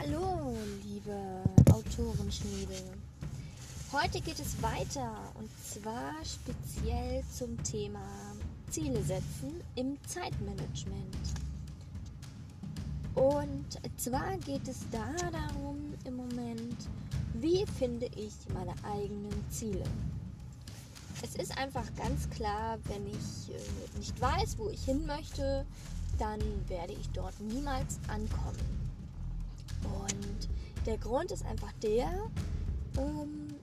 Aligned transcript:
Hallo, 0.00 0.54
liebe 0.84 1.42
Autorenschmiede. 1.72 2.76
Heute 3.90 4.20
geht 4.20 4.38
es 4.38 4.62
weiter 4.62 5.10
und 5.34 5.50
zwar 5.64 6.14
speziell 6.24 7.24
zum 7.36 7.60
Thema 7.64 8.06
Ziele 8.70 9.02
setzen 9.02 9.60
im 9.74 9.98
Zeitmanagement. 10.06 11.16
Und 13.16 13.66
zwar 13.96 14.36
geht 14.38 14.68
es 14.68 14.88
da 14.92 15.12
darum 15.32 15.94
im 16.04 16.14
Moment, 16.14 16.76
wie 17.34 17.66
finde 17.66 18.06
ich 18.14 18.34
meine 18.54 18.74
eigenen 18.84 19.50
Ziele. 19.50 19.84
Es 21.24 21.34
ist 21.34 21.58
einfach 21.58 21.86
ganz 21.96 22.30
klar, 22.30 22.78
wenn 22.84 23.04
ich 23.08 23.52
äh, 23.52 23.98
nicht 23.98 24.20
weiß, 24.20 24.58
wo 24.58 24.68
ich 24.68 24.84
hin 24.84 25.04
möchte, 25.06 25.66
dann 26.20 26.40
werde 26.68 26.92
ich 26.92 27.08
dort 27.08 27.40
niemals 27.40 27.98
ankommen. 28.06 28.77
Der 30.88 30.96
Grund 30.96 31.30
ist 31.32 31.44
einfach 31.44 31.70
der, 31.82 32.08
ähm, 32.96 33.54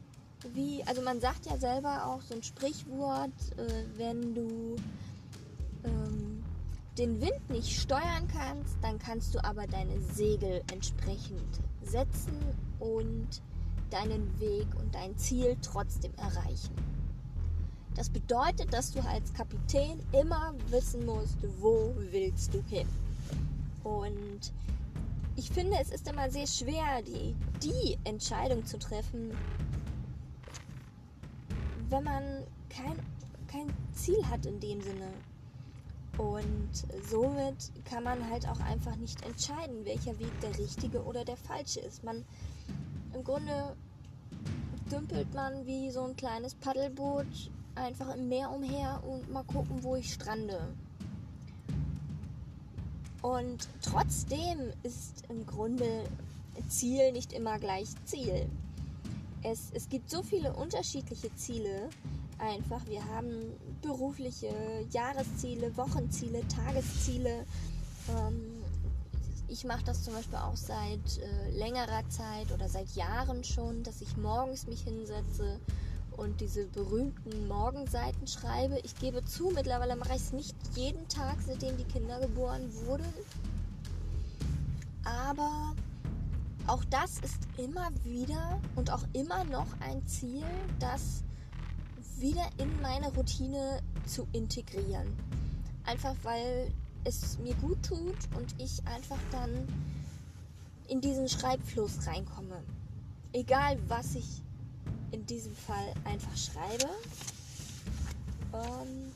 wie, 0.54 0.84
also 0.84 1.02
man 1.02 1.20
sagt 1.20 1.48
ja 1.48 1.58
selber 1.58 2.06
auch 2.06 2.22
so 2.22 2.36
ein 2.36 2.44
Sprichwort, 2.44 3.32
äh, 3.58 3.98
wenn 3.98 4.36
du 4.36 4.76
ähm, 5.86 6.44
den 7.00 7.20
Wind 7.22 7.50
nicht 7.50 7.82
steuern 7.82 8.28
kannst, 8.32 8.78
dann 8.84 9.00
kannst 9.00 9.34
du 9.34 9.44
aber 9.44 9.66
deine 9.66 10.00
Segel 10.14 10.62
entsprechend 10.72 11.60
setzen 11.82 12.38
und 12.80 13.42
deinen 13.90 14.40
Weg 14.40 14.68
und 14.80 14.94
dein 14.94 15.18
Ziel 15.18 15.58
trotzdem 15.64 16.14
erreichen. 16.18 16.76
Das 17.96 18.08
bedeutet, 18.08 18.72
dass 18.72 18.92
du 18.92 19.00
als 19.00 19.34
Kapitän 19.34 20.00
immer 20.12 20.54
wissen 20.70 21.04
musst, 21.08 21.38
wo 21.60 21.92
willst 22.12 22.54
du 22.54 22.62
hin. 22.70 22.88
Und 23.84 24.54
ich 25.36 25.50
finde, 25.50 25.78
es 25.82 25.90
ist 25.90 26.08
immer 26.08 26.30
sehr 26.30 26.48
schwer, 26.48 27.02
die, 27.02 27.36
die 27.62 27.98
Entscheidung 28.04 28.66
zu 28.66 28.80
treffen, 28.80 29.32
wenn 31.90 32.04
man 32.04 32.44
kein, 32.70 32.98
kein 33.48 33.74
Ziel 33.94 34.26
hat 34.30 34.46
in 34.46 34.60
dem 34.60 34.82
Sinne. 34.82 35.10
Und 36.18 36.70
somit 37.10 37.72
kann 37.84 38.04
man 38.04 38.30
halt 38.30 38.48
auch 38.48 38.60
einfach 38.62 38.96
nicht 38.96 39.22
entscheiden, 39.26 39.84
welcher 39.84 40.18
Weg 40.18 40.40
der 40.42 40.58
richtige 40.58 41.04
oder 41.04 41.26
der 41.26 41.36
falsche 41.36 41.82
ist. 41.82 42.06
Man 42.06 42.24
im 43.14 43.24
Grunde 43.24 43.76
dümpelt 44.90 45.34
man 45.34 45.66
wie 45.66 45.92
so 45.92 46.04
ein 46.04 46.16
kleines 46.16 46.56
Paddelboot 46.56 47.52
einfach 47.76 48.16
im 48.16 48.30
Meer 48.30 48.50
umher 48.52 49.02
und 49.06 49.30
mal 49.30 49.44
gucken, 49.44 49.84
wo 49.84 49.98
ich 49.98 50.14
strande. 50.14 50.74
Und 53.22 53.68
trotzdem 54.26 54.72
ist 54.84 55.24
im 55.30 55.46
Grunde 55.46 56.04
Ziel 56.70 57.12
nicht 57.12 57.34
immer 57.34 57.60
gleich 57.60 57.90
Ziel. 58.06 58.48
Es, 59.44 59.70
es 59.74 59.90
gibt 59.90 60.10
so 60.10 60.24
viele 60.24 60.54
unterschiedliche 60.54 61.34
Ziele. 61.36 61.90
Einfach, 62.38 62.86
wir 62.88 63.06
haben 63.06 63.54
berufliche 63.82 64.50
Jahresziele, 64.92 65.76
Wochenziele, 65.78 66.42
Tagesziele. 66.48 67.46
Ähm, 68.18 68.64
ich 69.48 69.64
mache 69.64 69.84
das 69.86 70.04
zum 70.04 70.14
Beispiel 70.14 70.40
auch 70.40 70.56
seit 70.56 71.20
äh, 71.20 71.52
längerer 71.52 72.08
Zeit 72.10 72.52
oder 72.52 72.68
seit 72.68 72.90
Jahren 72.96 73.44
schon, 73.44 73.84
dass 73.84 74.02
ich 74.02 74.18
morgens 74.18 74.66
mich 74.68 74.82
hinsetze 74.82 75.60
und 76.18 76.42
diese 76.42 76.66
berühmten 76.68 77.48
Morgenseiten 77.48 78.26
schreibe. 78.26 78.80
Ich 78.84 78.96
gebe 78.96 79.24
zu, 79.26 79.52
mittlerweile 79.54 79.96
mache 79.96 80.16
ich 80.16 80.22
es 80.22 80.34
nicht 80.34 80.56
jeden 80.76 81.08
Tag, 81.08 81.38
seitdem 81.46 81.78
die 81.78 81.84
Kinder 81.84 82.20
geboren 82.20 82.70
wurden. 82.86 83.06
Aber 85.06 85.74
auch 86.68 86.84
das 86.86 87.20
ist 87.20 87.48
immer 87.58 87.90
wieder 88.04 88.60
und 88.76 88.92
auch 88.92 89.04
immer 89.14 89.44
noch 89.46 89.68
ein 89.80 90.06
Ziel, 90.08 90.44
das 90.80 91.24
wieder 92.18 92.48
in 92.58 92.82
meine 92.82 93.14
Routine 93.14 93.82
zu 94.06 94.28
integrieren. 94.34 95.08
Einfach 95.86 96.16
weil 96.24 96.72
es 97.04 97.38
mir 97.40 97.54
gut 97.56 97.78
tut 97.84 98.18
und 98.36 98.56
ich 98.58 98.86
einfach 98.88 99.20
dann 99.32 99.52
in 100.88 101.02
diesen 101.02 101.30
Schreibfluss 101.30 102.08
reinkomme. 102.08 102.64
Egal 103.32 103.78
was 103.88 104.16
ich 104.16 104.42
in 105.12 105.26
diesem 105.26 105.56
Fall 105.56 105.94
einfach 106.04 106.36
schreibe. 106.36 106.90
Ähm, 108.54 109.12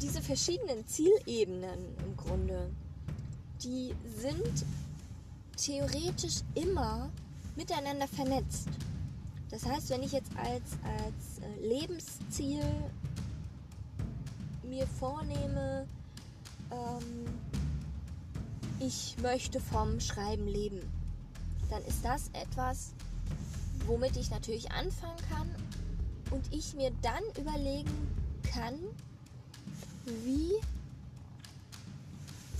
diese 0.00 0.20
verschiedenen 0.20 0.86
Zielebenen 0.86 1.78
im 2.04 2.16
Grunde, 2.16 2.70
die 3.64 3.94
sind 4.16 4.64
theoretisch 5.56 6.42
immer 6.54 7.10
miteinander 7.56 8.08
vernetzt. 8.08 8.68
Das 9.50 9.64
heißt, 9.64 9.90
wenn 9.90 10.02
ich 10.02 10.12
jetzt 10.12 10.30
als, 10.36 10.72
als 10.82 11.38
äh, 11.40 11.66
Lebensziel 11.66 12.64
mir 14.64 14.86
vornehme, 14.86 15.86
ähm, 16.70 17.26
ich 18.80 19.16
möchte 19.22 19.60
vom 19.60 20.00
Schreiben 20.00 20.46
leben, 20.46 20.80
dann 21.70 21.82
ist 21.84 22.04
das 22.04 22.28
etwas, 22.32 22.92
womit 23.86 24.16
ich 24.16 24.30
natürlich 24.30 24.70
anfangen 24.72 25.18
kann 25.30 25.48
und 26.30 26.52
ich 26.52 26.74
mir 26.74 26.90
dann 27.02 27.22
überlegen 27.38 28.08
kann, 28.42 28.74
wie 30.24 30.52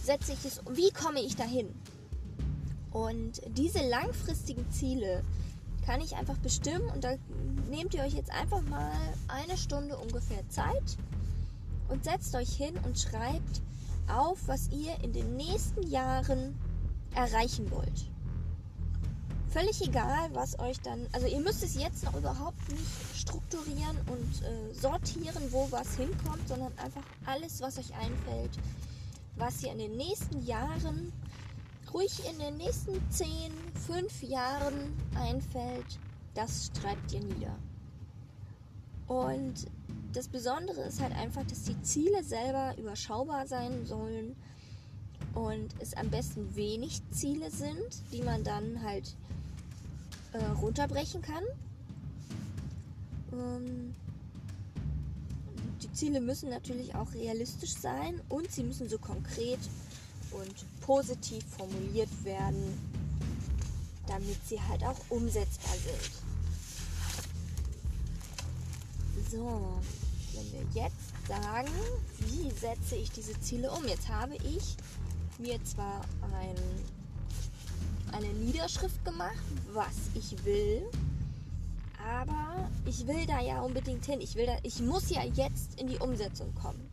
setze 0.04 0.32
ich 0.32 0.44
es, 0.44 0.60
wie 0.70 0.90
komme 0.90 1.20
ich 1.20 1.36
dahin? 1.36 1.68
Und 2.90 3.42
diese 3.56 3.86
langfristigen 3.88 4.70
Ziele 4.70 5.22
kann 5.84 6.00
ich 6.00 6.16
einfach 6.16 6.38
bestimmen 6.38 6.88
und 6.90 7.04
da 7.04 7.14
nehmt 7.68 7.94
ihr 7.94 8.02
euch 8.02 8.14
jetzt 8.14 8.30
einfach 8.30 8.62
mal 8.62 8.92
eine 9.28 9.58
Stunde 9.58 9.96
ungefähr 9.96 10.48
Zeit 10.48 10.96
und 11.88 12.04
setzt 12.04 12.34
euch 12.34 12.50
hin 12.50 12.74
und 12.84 12.98
schreibt 12.98 13.62
auf, 14.08 14.38
was 14.46 14.68
ihr 14.70 14.94
in 15.02 15.12
den 15.12 15.36
nächsten 15.36 15.82
Jahren 15.82 16.54
erreichen 17.14 17.70
wollt 17.70 18.08
völlig 19.54 19.80
egal, 19.82 20.30
was 20.32 20.58
euch 20.58 20.80
dann. 20.80 21.06
Also 21.12 21.28
ihr 21.28 21.38
müsst 21.38 21.62
es 21.62 21.76
jetzt 21.76 22.02
noch 22.02 22.16
überhaupt 22.16 22.68
nicht 22.68 22.82
strukturieren 23.14 23.96
und 24.08 24.42
äh, 24.42 24.74
sortieren, 24.74 25.52
wo 25.52 25.68
was 25.70 25.94
hinkommt, 25.94 26.48
sondern 26.48 26.76
einfach 26.76 27.04
alles, 27.24 27.60
was 27.60 27.78
euch 27.78 27.94
einfällt, 27.94 28.50
was 29.36 29.62
ihr 29.62 29.72
in 29.72 29.78
den 29.78 29.96
nächsten 29.96 30.44
Jahren, 30.44 31.12
ruhig 31.92 32.22
in 32.30 32.38
den 32.38 32.56
nächsten 32.56 33.00
10, 33.10 33.28
5 33.86 34.22
Jahren 34.22 34.92
einfällt, 35.14 35.98
das 36.34 36.70
schreibt 36.76 37.12
ihr 37.12 37.20
nieder. 37.20 37.56
Und 39.06 39.66
das 40.12 40.28
Besondere 40.28 40.82
ist 40.82 41.00
halt 41.00 41.14
einfach, 41.16 41.44
dass 41.44 41.64
die 41.64 41.80
Ziele 41.82 42.22
selber 42.22 42.76
überschaubar 42.78 43.46
sein 43.46 43.84
sollen 43.84 44.36
und 45.34 45.74
es 45.80 45.94
am 45.94 46.10
besten 46.10 46.54
wenig 46.54 47.02
Ziele 47.10 47.50
sind, 47.50 48.02
die 48.12 48.22
man 48.22 48.44
dann 48.44 48.82
halt 48.82 49.16
äh, 50.32 50.44
runterbrechen 50.60 51.22
kann. 51.22 51.44
Ähm, 53.32 53.94
Ziele 55.94 56.20
müssen 56.20 56.50
natürlich 56.50 56.94
auch 56.94 57.12
realistisch 57.14 57.74
sein 57.74 58.20
und 58.28 58.50
sie 58.50 58.64
müssen 58.64 58.88
so 58.88 58.98
konkret 58.98 59.60
und 60.32 60.80
positiv 60.80 61.44
formuliert 61.56 62.10
werden, 62.24 62.78
damit 64.06 64.36
sie 64.46 64.60
halt 64.60 64.84
auch 64.84 64.98
umsetzbar 65.08 65.74
sind. 65.74 66.10
So, 69.30 69.80
wenn 70.34 70.52
wir 70.52 70.82
jetzt 70.82 71.28
sagen, 71.28 71.70
wie 72.18 72.50
setze 72.50 72.96
ich 72.96 73.10
diese 73.10 73.40
Ziele 73.40 73.70
um? 73.70 73.86
Jetzt 73.86 74.08
habe 74.08 74.34
ich 74.36 74.76
mir 75.38 75.62
zwar 75.64 76.02
ein 76.22 76.56
eine 78.14 78.28
Niederschrift 78.28 79.04
gemacht, 79.04 79.42
was 79.72 79.94
ich 80.14 80.44
will. 80.44 80.82
Ich 82.96 83.08
will 83.08 83.26
da 83.26 83.40
ja 83.40 83.60
unbedingt 83.60 84.04
hin. 84.06 84.20
Ich, 84.20 84.36
will 84.36 84.46
da, 84.46 84.56
ich 84.62 84.80
muss 84.80 85.10
ja 85.10 85.24
jetzt 85.24 85.80
in 85.80 85.88
die 85.88 85.98
Umsetzung 85.98 86.54
kommen. 86.54 86.88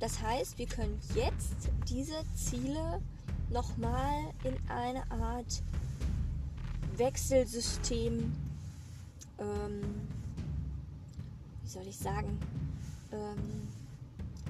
Das 0.00 0.20
heißt, 0.20 0.58
wir 0.58 0.66
können 0.66 1.00
jetzt 1.14 1.70
diese 1.88 2.22
Ziele 2.34 3.00
nochmal 3.48 4.34
in 4.44 4.54
eine 4.68 5.10
Art 5.10 5.62
Wechselsystem, 6.96 8.34
ähm, 9.38 9.80
wie 11.62 11.68
soll 11.68 11.86
ich 11.86 11.96
sagen, 11.96 12.38
ähm, 13.12 13.68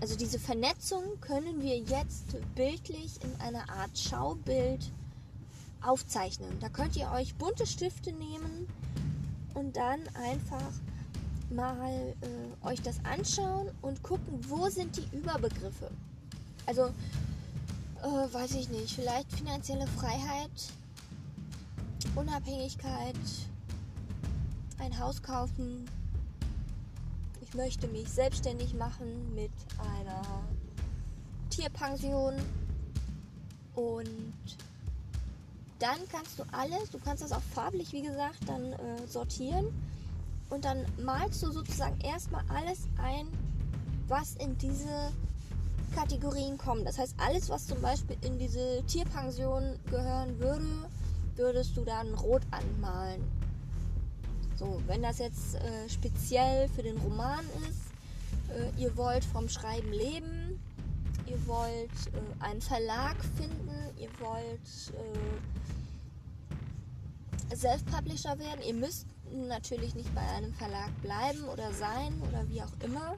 also 0.00 0.16
diese 0.16 0.40
Vernetzung 0.40 1.04
können 1.20 1.62
wir 1.62 1.78
jetzt 1.78 2.36
bildlich 2.56 3.12
in 3.22 3.40
einer 3.40 3.70
Art 3.70 3.96
Schaubild 3.96 4.90
aufzeichnen. 5.82 6.58
Da 6.58 6.68
könnt 6.68 6.96
ihr 6.96 7.12
euch 7.12 7.36
bunte 7.36 7.64
Stifte 7.64 8.10
nehmen 8.12 8.66
und 9.54 9.76
dann 9.76 10.00
einfach 10.14 10.72
mal 11.50 12.14
äh, 12.20 12.66
euch 12.66 12.80
das 12.82 12.96
anschauen 13.04 13.70
und 13.82 14.02
gucken, 14.02 14.40
wo 14.48 14.68
sind 14.68 14.96
die 14.96 15.16
Überbegriffe. 15.16 15.90
Also 16.66 16.90
äh, 18.02 18.32
weiß 18.32 18.54
ich 18.54 18.68
nicht, 18.70 18.94
vielleicht 18.94 19.30
finanzielle 19.32 19.86
Freiheit, 19.86 20.50
Unabhängigkeit, 22.14 23.16
ein 24.78 24.98
Haus 24.98 25.22
kaufen. 25.22 25.88
Ich 27.40 27.54
möchte 27.54 27.86
mich 27.88 28.08
selbstständig 28.08 28.74
machen 28.74 29.34
mit 29.34 29.52
einer 29.78 30.22
Tierpension 31.50 32.34
und 33.74 34.08
dann 35.82 35.98
kannst 36.12 36.38
du 36.38 36.44
alles, 36.52 36.90
du 36.90 36.98
kannst 36.98 37.24
das 37.24 37.32
auch 37.32 37.42
farblich, 37.54 37.92
wie 37.92 38.02
gesagt, 38.02 38.38
dann 38.46 38.72
äh, 38.72 39.06
sortieren 39.08 39.66
und 40.48 40.64
dann 40.64 40.86
malst 41.02 41.42
du 41.42 41.50
sozusagen 41.50 42.00
erstmal 42.00 42.44
alles 42.48 42.86
ein, 42.98 43.26
was 44.06 44.36
in 44.36 44.56
diese 44.58 45.12
Kategorien 45.94 46.56
kommt. 46.56 46.86
Das 46.86 46.98
heißt, 46.98 47.16
alles, 47.18 47.48
was 47.48 47.66
zum 47.66 47.80
Beispiel 47.80 48.16
in 48.22 48.38
diese 48.38 48.82
Tierpension 48.86 49.78
gehören 49.90 50.38
würde, 50.38 50.88
würdest 51.34 51.76
du 51.76 51.84
dann 51.84 52.14
rot 52.14 52.42
anmalen. 52.52 53.22
So, 54.56 54.80
wenn 54.86 55.02
das 55.02 55.18
jetzt 55.18 55.56
äh, 55.56 55.88
speziell 55.88 56.68
für 56.68 56.84
den 56.84 56.96
Roman 56.98 57.44
ist, 57.68 58.56
äh, 58.56 58.80
ihr 58.80 58.96
wollt 58.96 59.24
vom 59.24 59.48
Schreiben 59.48 59.90
leben, 59.90 60.51
ihr 61.32 61.46
wollt 61.46 61.90
äh, 62.08 62.44
einen 62.44 62.60
Verlag 62.60 63.16
finden, 63.36 63.70
ihr 63.98 64.10
wollt 64.20 64.92
äh, 67.50 67.56
Self-Publisher 67.56 68.38
werden, 68.38 68.60
ihr 68.66 68.74
müsst 68.74 69.06
natürlich 69.48 69.94
nicht 69.94 70.14
bei 70.14 70.20
einem 70.20 70.52
Verlag 70.54 70.90
bleiben 71.00 71.44
oder 71.44 71.72
sein 71.72 72.12
oder 72.28 72.46
wie 72.48 72.62
auch 72.62 72.72
immer, 72.84 73.16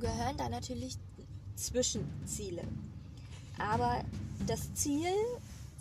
gehören 0.00 0.36
da 0.36 0.48
natürlich 0.48 0.98
Zwischenziele. 1.56 2.62
Aber 3.58 4.04
das 4.46 4.72
Ziel 4.74 5.12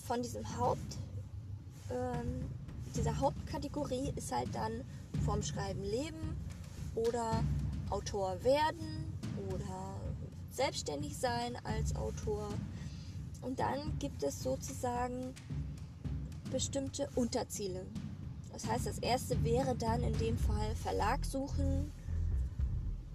von 0.07 0.21
diesem 0.21 0.57
Haupt, 0.57 0.97
ähm, 1.91 2.49
dieser 2.95 3.19
Hauptkategorie 3.19 4.13
ist 4.15 4.31
halt 4.31 4.53
dann 4.53 4.83
vom 5.25 5.41
Schreiben 5.43 5.83
leben 5.83 6.37
oder 6.95 7.43
Autor 7.89 8.43
werden 8.43 9.11
oder 9.49 9.92
selbstständig 10.55 11.17
sein 11.17 11.57
als 11.63 11.95
Autor. 11.95 12.49
Und 13.41 13.59
dann 13.59 13.97
gibt 13.99 14.23
es 14.23 14.41
sozusagen 14.41 15.33
bestimmte 16.51 17.09
Unterziele. 17.15 17.85
Das 18.53 18.67
heißt, 18.67 18.85
das 18.85 18.99
erste 18.99 19.43
wäre 19.43 19.75
dann 19.75 20.03
in 20.03 20.17
dem 20.19 20.37
Fall 20.37 20.75
Verlag 20.75 21.25
suchen, 21.25 21.91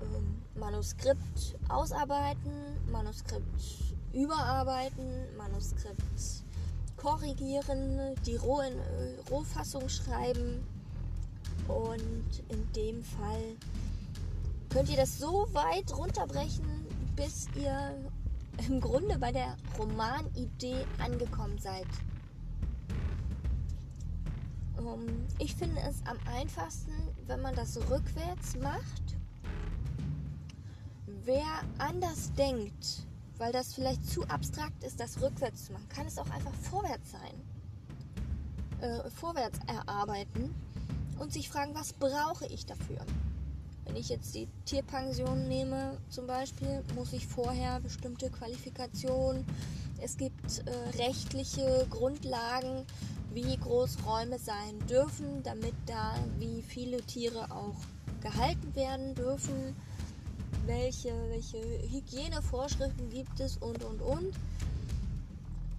ähm, 0.00 0.43
Manuskript 0.56 1.56
ausarbeiten, 1.69 2.52
Manuskript 2.90 3.94
überarbeiten, 4.12 5.37
Manuskript 5.37 6.44
korrigieren, 6.96 8.17
die 8.26 8.34
äh, 8.34 9.31
Rohfassung 9.31 9.88
schreiben 9.88 10.67
und 11.69 12.43
in 12.49 12.73
dem 12.73 13.02
Fall 13.05 13.56
könnt 14.70 14.91
ihr 14.91 14.96
das 14.96 15.19
so 15.19 15.46
weit 15.52 15.96
runterbrechen, 15.96 16.77
bis 17.19 17.49
ihr 17.56 17.97
im 18.69 18.81
Grunde 18.81 19.19
bei 19.19 19.32
der 19.32 19.56
Romanidee 19.76 20.87
angekommen 20.99 21.59
seid. 21.59 21.87
Um, 24.76 24.87
ähm, 24.87 25.26
ich 25.41 25.56
finde 25.56 25.81
es 25.81 26.00
am 26.06 26.17
einfachsten, 26.32 26.93
wenn 27.26 27.43
man 27.43 27.56
das 27.56 27.76
rückwärts 27.91 28.56
macht. 28.56 29.17
Wer 31.25 31.44
anders 31.79 32.32
denkt, 32.35 33.05
weil 33.37 33.53
das 33.53 33.75
vielleicht 33.75 34.09
zu 34.09 34.23
abstrakt 34.29 34.85
ist, 34.85 35.00
das 35.00 35.20
rückwärts 35.20 35.67
zu 35.67 35.73
machen, 35.73 35.88
kann 35.88 36.06
es 36.06 36.19
auch 36.19 36.31
einfach 36.31 36.55
vorwärts 36.55 37.11
sein. 37.11 37.43
Äh, 38.81 39.11
vorwärts 39.11 39.59
erarbeiten 39.67 40.55
und 41.19 41.32
sich 41.32 41.49
fragen, 41.49 41.75
was 41.75 41.93
brauche 41.93 42.47
ich 42.47 42.65
dafür? 42.65 43.05
Wenn 43.88 43.96
ich 43.96 44.11
jetzt 44.11 44.35
die 44.35 44.46
Tierpension 44.67 45.49
nehme 45.49 45.96
zum 46.11 46.26
Beispiel, 46.26 46.85
muss 46.94 47.14
ich 47.14 47.26
vorher 47.26 47.81
bestimmte 47.81 48.29
Qualifikationen, 48.29 49.46
es 50.00 50.19
gibt 50.19 50.62
äh, 50.67 51.02
rechtliche 51.02 51.87
Grundlagen, 51.88 52.85
wie 53.32 53.56
groß 53.56 53.96
Räume 54.06 54.38
sein 54.38 54.79
dürfen, 54.90 55.43
damit 55.43 55.73
da 55.87 56.14
wie 56.38 56.61
viele 56.61 56.99
Tiere 56.99 57.50
auch 57.50 57.76
gehalten 58.20 58.75
werden 58.76 59.14
dürfen, 59.14 59.75
welche, 60.67 61.12
welche 61.31 61.58
Hygienevorschriften 61.91 63.08
gibt 63.08 63.41
es 63.41 63.56
und 63.56 63.82
und 63.84 64.02
und. 64.02 64.34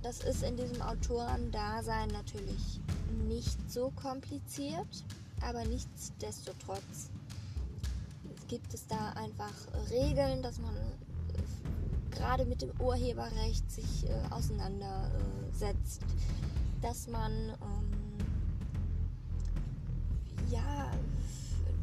Das 0.01 0.21
ist 0.21 0.41
in 0.41 0.57
diesem 0.57 0.81
Autorendasein 0.81 2.09
natürlich 2.09 2.79
nicht 3.27 3.71
so 3.71 3.91
kompliziert, 3.95 5.05
aber 5.41 5.63
nichtsdestotrotz 5.65 7.11
gibt 8.49 8.73
es 8.73 8.87
da 8.87 9.11
einfach 9.11 9.53
Regeln, 9.91 10.41
dass 10.41 10.59
man 10.59 10.75
gerade 12.09 12.45
mit 12.45 12.63
dem 12.63 12.71
Urheberrecht 12.81 13.71
sich 13.71 14.09
äh, 14.09 14.13
auseinandersetzt, 14.31 16.01
dass 16.81 17.07
man 17.07 17.31
ähm, 17.31 17.91
ja 20.51 20.91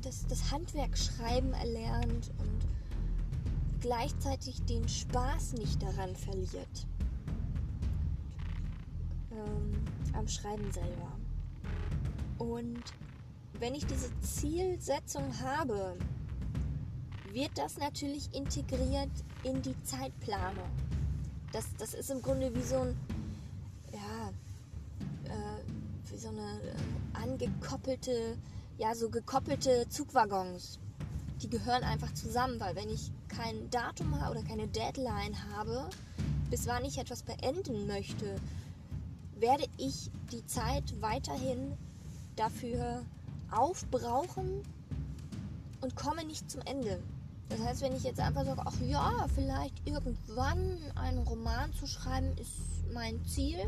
das, 0.03 0.27
das 0.27 0.51
Handwerk 0.51 0.99
schreiben 0.99 1.53
erlernt 1.55 2.33
und 2.39 3.81
gleichzeitig 3.81 4.61
den 4.65 4.89
Spaß 4.89 5.53
nicht 5.53 5.81
daran 5.81 6.17
verliert 6.17 6.87
ähm, 9.31 9.85
am 10.15 10.27
Schreiben 10.27 10.71
selber. 10.73 11.13
Und 12.39 12.83
wenn 13.61 13.75
ich 13.75 13.87
diese 13.87 14.11
Zielsetzung 14.21 15.33
habe, 15.41 15.97
wird 17.37 17.51
das 17.57 17.77
natürlich 17.77 18.35
integriert 18.35 19.11
in 19.45 19.61
die 19.61 19.79
Zeitplanung. 19.83 20.71
Das, 21.53 21.67
das 21.77 21.93
ist 21.93 22.11
im 22.11 22.23
Grunde 22.23 22.53
wie 22.55 22.63
so 22.63 22.77
ein, 22.77 22.97
ja, 23.93 24.31
äh, 25.25 26.11
wie 26.11 26.17
so 26.17 26.29
eine 26.29 26.41
äh, 26.41 27.23
angekoppelte, 27.23 28.39
ja, 28.79 28.95
so 28.95 29.11
gekoppelte 29.11 29.87
Zugwaggons. 29.91 30.79
Die 31.43 31.51
gehören 31.51 31.85
einfach 31.85 32.15
zusammen, 32.15 32.59
weil 32.59 32.75
wenn 32.75 32.89
ich 32.89 33.13
kein 33.29 33.69
Datum 33.69 34.15
oder 34.15 34.43
keine 34.43 34.67
Deadline 34.69 35.37
habe, 35.53 35.91
bis 36.49 36.67
wann 36.67 36.87
ich 36.87 36.97
etwas 36.97 37.23
beenden 37.23 37.87
möchte, 37.87 38.41
werde 39.35 39.67
ich 39.77 40.11
die 40.33 40.47
Zeit 40.47 41.03
weiterhin 41.03 41.77
dafür 42.35 43.05
aufbrauchen 43.51 44.63
und 45.83 45.97
komme 45.97 46.25
nicht 46.25 46.51
zum 46.51 46.63
Ende. 46.63 47.03
Das 47.49 47.61
heißt, 47.61 47.83
wenn 47.83 47.97
ich 47.97 48.03
jetzt 48.03 48.21
einfach 48.21 48.45
sage, 48.45 48.63
ach 48.65 48.81
ja, 48.81 49.27
vielleicht 49.35 49.87
irgendwann 49.87 50.79
einen 50.97 51.19
Roman 51.19 51.73
zu 51.75 51.87
schreiben 51.87 52.37
ist 52.39 52.93
mein 52.93 53.25
Ziel, 53.25 53.59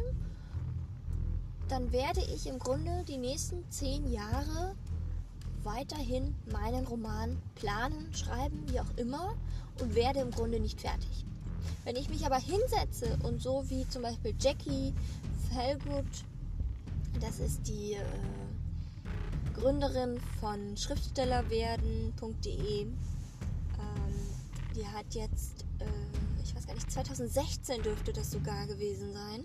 dann 1.68 1.92
werde 1.92 2.20
ich 2.34 2.46
im 2.46 2.58
Grunde 2.58 3.04
die 3.06 3.18
nächsten 3.18 3.70
zehn 3.70 4.10
Jahre 4.10 4.74
weiterhin 5.62 6.34
meinen 6.50 6.86
Roman 6.86 7.40
planen, 7.54 8.12
schreiben, 8.14 8.64
wie 8.68 8.80
auch 8.80 8.96
immer 8.96 9.34
und 9.80 9.94
werde 9.94 10.20
im 10.20 10.30
Grunde 10.30 10.60
nicht 10.60 10.80
fertig. 10.80 11.26
Wenn 11.84 11.96
ich 11.96 12.08
mich 12.08 12.24
aber 12.26 12.38
hinsetze 12.38 13.18
und 13.22 13.42
so 13.42 13.68
wie 13.68 13.86
zum 13.88 14.02
Beispiel 14.02 14.34
Jackie 14.40 14.94
Felgood, 15.50 16.06
das 17.20 17.40
ist 17.40 17.66
die 17.66 17.94
äh, 17.94 18.04
Gründerin 19.54 20.20
von 20.40 20.76
Schriftstellerwerden.de, 20.76 22.86
die 24.78 24.86
hat 24.86 25.14
jetzt, 25.14 25.64
äh, 25.80 26.42
ich 26.42 26.54
weiß 26.54 26.66
gar 26.66 26.74
nicht, 26.74 26.90
2016 26.90 27.82
dürfte 27.82 28.12
das 28.12 28.30
sogar 28.30 28.66
gewesen 28.66 29.12
sein, 29.12 29.44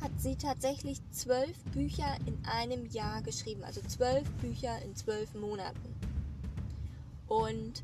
hat 0.00 0.12
sie 0.18 0.36
tatsächlich 0.36 0.98
zwölf 1.10 1.56
Bücher 1.72 2.16
in 2.26 2.38
einem 2.46 2.86
Jahr 2.86 3.22
geschrieben. 3.22 3.64
Also 3.64 3.80
zwölf 3.82 4.28
Bücher 4.40 4.80
in 4.82 4.94
zwölf 4.94 5.34
Monaten. 5.34 5.94
Und 7.26 7.82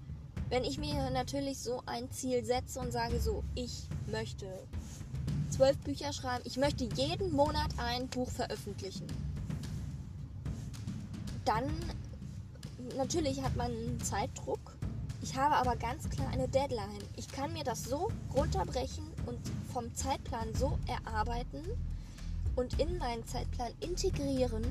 wenn 0.48 0.64
ich 0.64 0.78
mir 0.78 1.10
natürlich 1.10 1.58
so 1.58 1.82
ein 1.86 2.10
Ziel 2.10 2.44
setze 2.44 2.80
und 2.80 2.92
sage 2.92 3.20
so, 3.20 3.42
ich 3.54 3.88
möchte 4.10 4.46
zwölf 5.50 5.76
Bücher 5.78 6.12
schreiben, 6.12 6.44
ich 6.46 6.56
möchte 6.56 6.84
jeden 6.94 7.32
Monat 7.32 7.70
ein 7.78 8.06
Buch 8.08 8.30
veröffentlichen, 8.30 9.06
dann 11.44 11.70
natürlich 12.96 13.42
hat 13.42 13.56
man 13.56 13.72
einen 13.72 14.00
Zeitdruck 14.00 14.75
ich 15.22 15.36
habe 15.36 15.56
aber 15.56 15.76
ganz 15.76 16.08
klar 16.08 16.28
eine 16.32 16.48
Deadline. 16.48 17.02
Ich 17.16 17.28
kann 17.28 17.52
mir 17.52 17.64
das 17.64 17.84
so 17.84 18.10
runterbrechen 18.34 19.04
und 19.26 19.38
vom 19.72 19.94
Zeitplan 19.94 20.54
so 20.54 20.78
erarbeiten 20.86 21.62
und 22.56 22.78
in 22.80 22.98
meinen 22.98 23.26
Zeitplan 23.26 23.72
integrieren, 23.80 24.64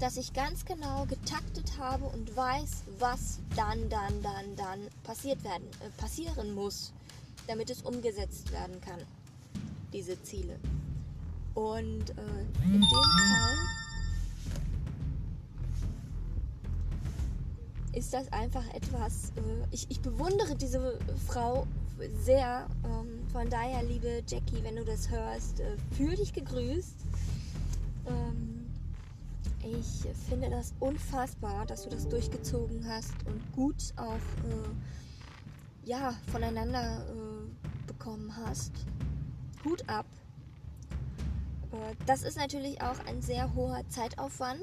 dass 0.00 0.16
ich 0.16 0.32
ganz 0.32 0.64
genau 0.64 1.06
getaktet 1.06 1.72
habe 1.78 2.04
und 2.04 2.36
weiß, 2.36 2.84
was 2.98 3.40
dann, 3.56 3.88
dann, 3.90 4.22
dann, 4.22 4.56
dann 4.56 4.80
passiert 5.04 5.42
werden, 5.44 5.64
äh, 5.80 5.90
passieren 6.00 6.54
muss, 6.54 6.92
damit 7.46 7.70
es 7.70 7.82
umgesetzt 7.82 8.52
werden 8.52 8.80
kann. 8.80 9.00
diese 9.92 10.20
Ziele. 10.22 10.58
Und 11.54 12.10
äh, 12.10 12.64
in 12.64 12.72
dem 12.72 12.82
Fall 12.82 13.77
ist 17.94 18.12
das 18.12 18.30
einfach 18.32 18.66
etwas, 18.74 19.32
äh, 19.36 19.66
ich, 19.70 19.86
ich 19.90 20.00
bewundere 20.00 20.54
diese 20.54 20.98
Frau 21.26 21.66
sehr. 22.20 22.66
Ähm, 22.84 23.26
von 23.32 23.48
daher, 23.50 23.82
liebe 23.82 24.22
Jackie, 24.26 24.62
wenn 24.62 24.76
du 24.76 24.84
das 24.84 25.10
hörst, 25.10 25.60
äh, 25.60 25.76
fühl 25.96 26.16
dich 26.16 26.32
gegrüßt. 26.32 26.96
Ähm, 28.06 28.70
ich 29.62 30.08
finde 30.28 30.48
das 30.50 30.72
unfassbar, 30.80 31.66
dass 31.66 31.82
du 31.82 31.90
das 31.90 32.08
durchgezogen 32.08 32.86
hast 32.88 33.14
und 33.26 33.52
gut 33.52 33.92
auch 33.96 34.14
äh, 34.14 35.88
ja, 35.88 36.14
voneinander 36.30 37.04
äh, 37.06 37.86
bekommen 37.86 38.34
hast. 38.36 38.72
Hut 39.64 39.86
ab. 39.88 40.06
Äh, 41.72 41.94
das 42.06 42.22
ist 42.22 42.36
natürlich 42.36 42.80
auch 42.82 42.98
ein 43.06 43.20
sehr 43.20 43.54
hoher 43.54 43.82
Zeitaufwand 43.88 44.62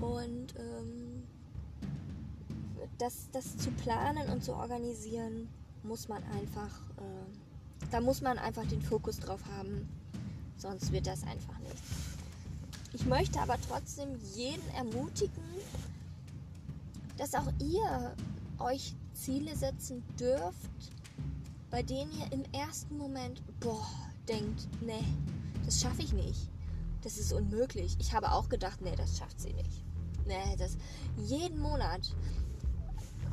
und 0.00 0.54
ähm, 0.58 0.93
das, 2.98 3.28
das 3.32 3.56
zu 3.56 3.70
planen 3.70 4.28
und 4.30 4.44
zu 4.44 4.54
organisieren 4.54 5.48
muss 5.82 6.08
man 6.08 6.22
einfach, 6.24 6.80
äh, 6.98 7.90
da 7.90 8.00
muss 8.00 8.20
man 8.20 8.38
einfach 8.38 8.66
den 8.66 8.82
Fokus 8.82 9.18
drauf 9.18 9.40
haben, 9.56 9.88
sonst 10.56 10.92
wird 10.92 11.06
das 11.06 11.22
einfach 11.24 11.58
nicht. 11.58 11.82
Ich 12.92 13.04
möchte 13.06 13.40
aber 13.40 13.56
trotzdem 13.68 14.08
jeden 14.34 14.68
ermutigen, 14.70 15.42
dass 17.16 17.34
auch 17.34 17.52
ihr 17.58 18.14
euch 18.58 18.94
Ziele 19.12 19.56
setzen 19.56 20.02
dürft, 20.18 20.70
bei 21.70 21.82
denen 21.82 22.10
ihr 22.18 22.32
im 22.32 22.44
ersten 22.52 22.96
Moment, 22.96 23.42
boah, 23.60 23.86
denkt, 24.28 24.68
nee, 24.80 25.04
das 25.64 25.80
schaffe 25.80 26.02
ich 26.02 26.12
nicht. 26.12 26.48
Das 27.02 27.18
ist 27.18 27.32
unmöglich. 27.32 27.96
Ich 27.98 28.14
habe 28.14 28.32
auch 28.32 28.48
gedacht, 28.48 28.80
nee, 28.80 28.94
das 28.96 29.18
schafft 29.18 29.40
sie 29.40 29.52
nicht. 29.52 29.84
Nee, 30.26 30.56
das 30.56 30.76
jeden 31.18 31.60
Monat. 31.60 32.14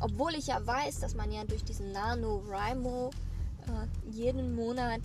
Obwohl 0.01 0.33
ich 0.33 0.47
ja 0.47 0.65
weiß, 0.65 0.99
dass 0.99 1.15
man 1.15 1.31
ja 1.31 1.43
durch 1.43 1.63
diesen 1.63 1.91
NaNoWriMo 1.91 3.11
äh, 3.67 4.11
jeden 4.11 4.55
Monat 4.55 5.01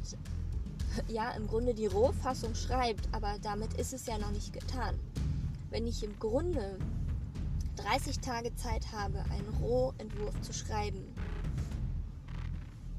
ja 1.08 1.30
im 1.32 1.46
Grunde 1.46 1.74
die 1.74 1.86
Rohfassung 1.86 2.54
schreibt, 2.54 3.06
aber 3.12 3.34
damit 3.42 3.74
ist 3.74 3.92
es 3.92 4.06
ja 4.06 4.16
noch 4.18 4.30
nicht 4.30 4.52
getan. 4.52 4.98
Wenn 5.70 5.86
ich 5.86 6.02
im 6.02 6.18
Grunde 6.18 6.78
30 7.76 8.20
Tage 8.20 8.54
Zeit 8.54 8.90
habe, 8.92 9.18
einen 9.30 9.48
Rohentwurf 9.60 10.40
zu 10.40 10.54
schreiben, 10.54 11.04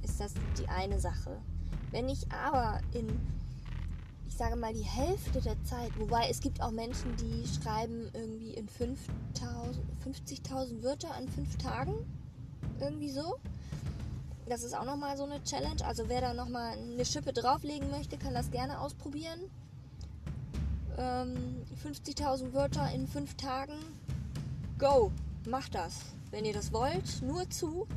ist 0.04 0.20
das 0.20 0.34
die 0.60 0.68
eine 0.70 1.00
Sache. 1.00 1.42
Wenn 1.92 2.10
ich 2.10 2.32
aber 2.32 2.80
in, 2.94 3.08
sage 4.38 4.56
mal, 4.56 4.74
die 4.74 4.84
Hälfte 4.84 5.42
der 5.42 5.62
Zeit, 5.64 5.92
wobei 5.98 6.30
es 6.30 6.40
gibt 6.40 6.62
auch 6.62 6.72
Menschen, 6.72 7.16
die 7.18 7.44
schreiben 7.48 8.10
irgendwie 8.14 8.54
in 8.54 8.70
50.000 8.70 10.84
Wörter 10.84 11.14
an 11.16 11.28
fünf 11.28 11.58
Tagen, 11.58 11.96
irgendwie 12.80 13.10
so. 13.10 13.38
Das 14.48 14.64
ist 14.64 14.78
auch 14.78 14.86
nochmal 14.86 15.18
so 15.18 15.24
eine 15.24 15.44
Challenge. 15.44 15.84
Also 15.84 16.08
wer 16.08 16.22
da 16.22 16.34
nochmal 16.34 16.78
eine 16.78 17.04
Schippe 17.04 17.34
drauflegen 17.34 17.90
möchte, 17.90 18.18
kann 18.18 18.34
das 18.34 18.50
gerne 18.52 18.80
ausprobieren. 18.80 19.40
Ähm, 20.98 21.66
50.000 21.84 22.54
Wörter 22.54 22.90
in 22.94 23.08
fünf 23.08 23.36
Tagen. 23.36 23.74
Go, 24.78 25.12
macht 25.48 25.76
das, 25.76 26.00
wenn 26.32 26.46
ihr 26.46 26.54
das 26.54 26.72
wollt. 26.72 27.22
Nur 27.24 27.50
zu. 27.50 27.88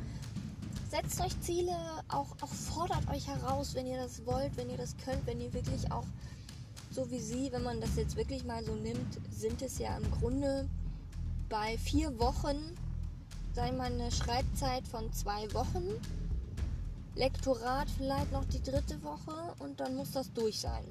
Setzt 0.91 1.21
euch 1.21 1.39
Ziele, 1.39 1.73
auch, 2.09 2.27
auch 2.41 2.49
fordert 2.49 3.09
euch 3.09 3.25
heraus, 3.25 3.75
wenn 3.75 3.87
ihr 3.87 3.95
das 3.95 4.25
wollt, 4.25 4.57
wenn 4.57 4.69
ihr 4.69 4.75
das 4.75 4.97
könnt, 4.97 5.25
wenn 5.25 5.39
ihr 5.39 5.53
wirklich 5.53 5.89
auch 5.89 6.03
so 6.91 7.09
wie 7.09 7.21
sie, 7.21 7.49
wenn 7.53 7.63
man 7.63 7.79
das 7.79 7.95
jetzt 7.95 8.17
wirklich 8.17 8.43
mal 8.43 8.61
so 8.65 8.75
nimmt, 8.75 9.17
sind 9.31 9.61
es 9.61 9.77
ja 9.77 9.95
im 9.95 10.11
Grunde 10.11 10.67
bei 11.47 11.77
vier 11.77 12.19
Wochen, 12.19 12.75
wir 13.53 13.71
mal, 13.71 13.89
eine 13.89 14.11
Schreibzeit 14.11 14.85
von 14.85 15.13
zwei 15.13 15.53
Wochen 15.53 15.85
Lektorat 17.15 17.89
vielleicht 17.89 18.33
noch 18.33 18.43
die 18.43 18.61
dritte 18.61 19.01
Woche 19.01 19.55
und 19.59 19.79
dann 19.79 19.95
muss 19.95 20.11
das 20.11 20.33
durch 20.33 20.59
sein. 20.59 20.83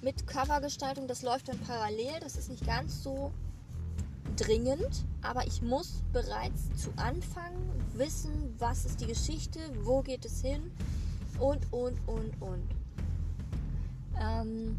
Mit 0.00 0.28
Covergestaltung, 0.28 1.08
das 1.08 1.22
läuft 1.22 1.48
dann 1.48 1.58
parallel, 1.58 2.20
das 2.20 2.36
ist 2.36 2.50
nicht 2.50 2.64
ganz 2.64 3.02
so 3.02 3.32
dringend, 4.42 5.04
aber 5.22 5.46
ich 5.46 5.62
muss 5.62 6.02
bereits 6.12 6.74
zu 6.76 6.90
Anfang 6.96 7.52
wissen, 7.94 8.54
was 8.58 8.84
ist 8.84 9.00
die 9.00 9.06
Geschichte, 9.06 9.60
wo 9.82 10.02
geht 10.02 10.24
es 10.24 10.40
hin 10.40 10.70
und, 11.38 11.72
und, 11.72 11.96
und, 12.06 12.40
und. 12.40 12.68
Ähm, 14.20 14.76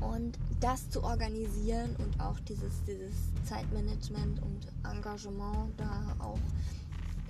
und 0.00 0.38
das 0.60 0.90
zu 0.90 1.02
organisieren 1.04 1.94
und 1.98 2.20
auch 2.20 2.38
dieses, 2.40 2.82
dieses 2.86 3.14
Zeitmanagement 3.44 4.42
und 4.42 4.66
Engagement 4.84 5.72
da 5.76 6.16
auch 6.18 6.38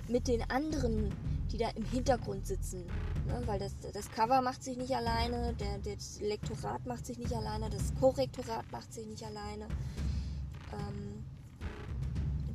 mit 0.07 0.27
den 0.27 0.41
anderen, 0.49 1.11
die 1.51 1.57
da 1.57 1.69
im 1.69 1.85
Hintergrund 1.85 2.45
sitzen. 2.47 2.85
Ne? 3.27 3.41
Weil 3.45 3.59
das, 3.59 3.73
das 3.93 4.11
Cover 4.11 4.41
macht 4.41 4.63
sich 4.63 4.75
nicht 4.75 4.95
alleine, 4.95 5.53
der, 5.53 5.77
das 5.79 6.19
Lektorat 6.19 6.85
macht 6.85 7.05
sich 7.05 7.17
nicht 7.17 7.33
alleine, 7.33 7.69
das 7.69 7.93
Korrektorat 7.99 8.69
macht 8.71 8.91
sich 8.91 9.05
nicht 9.05 9.23
alleine. 9.23 9.67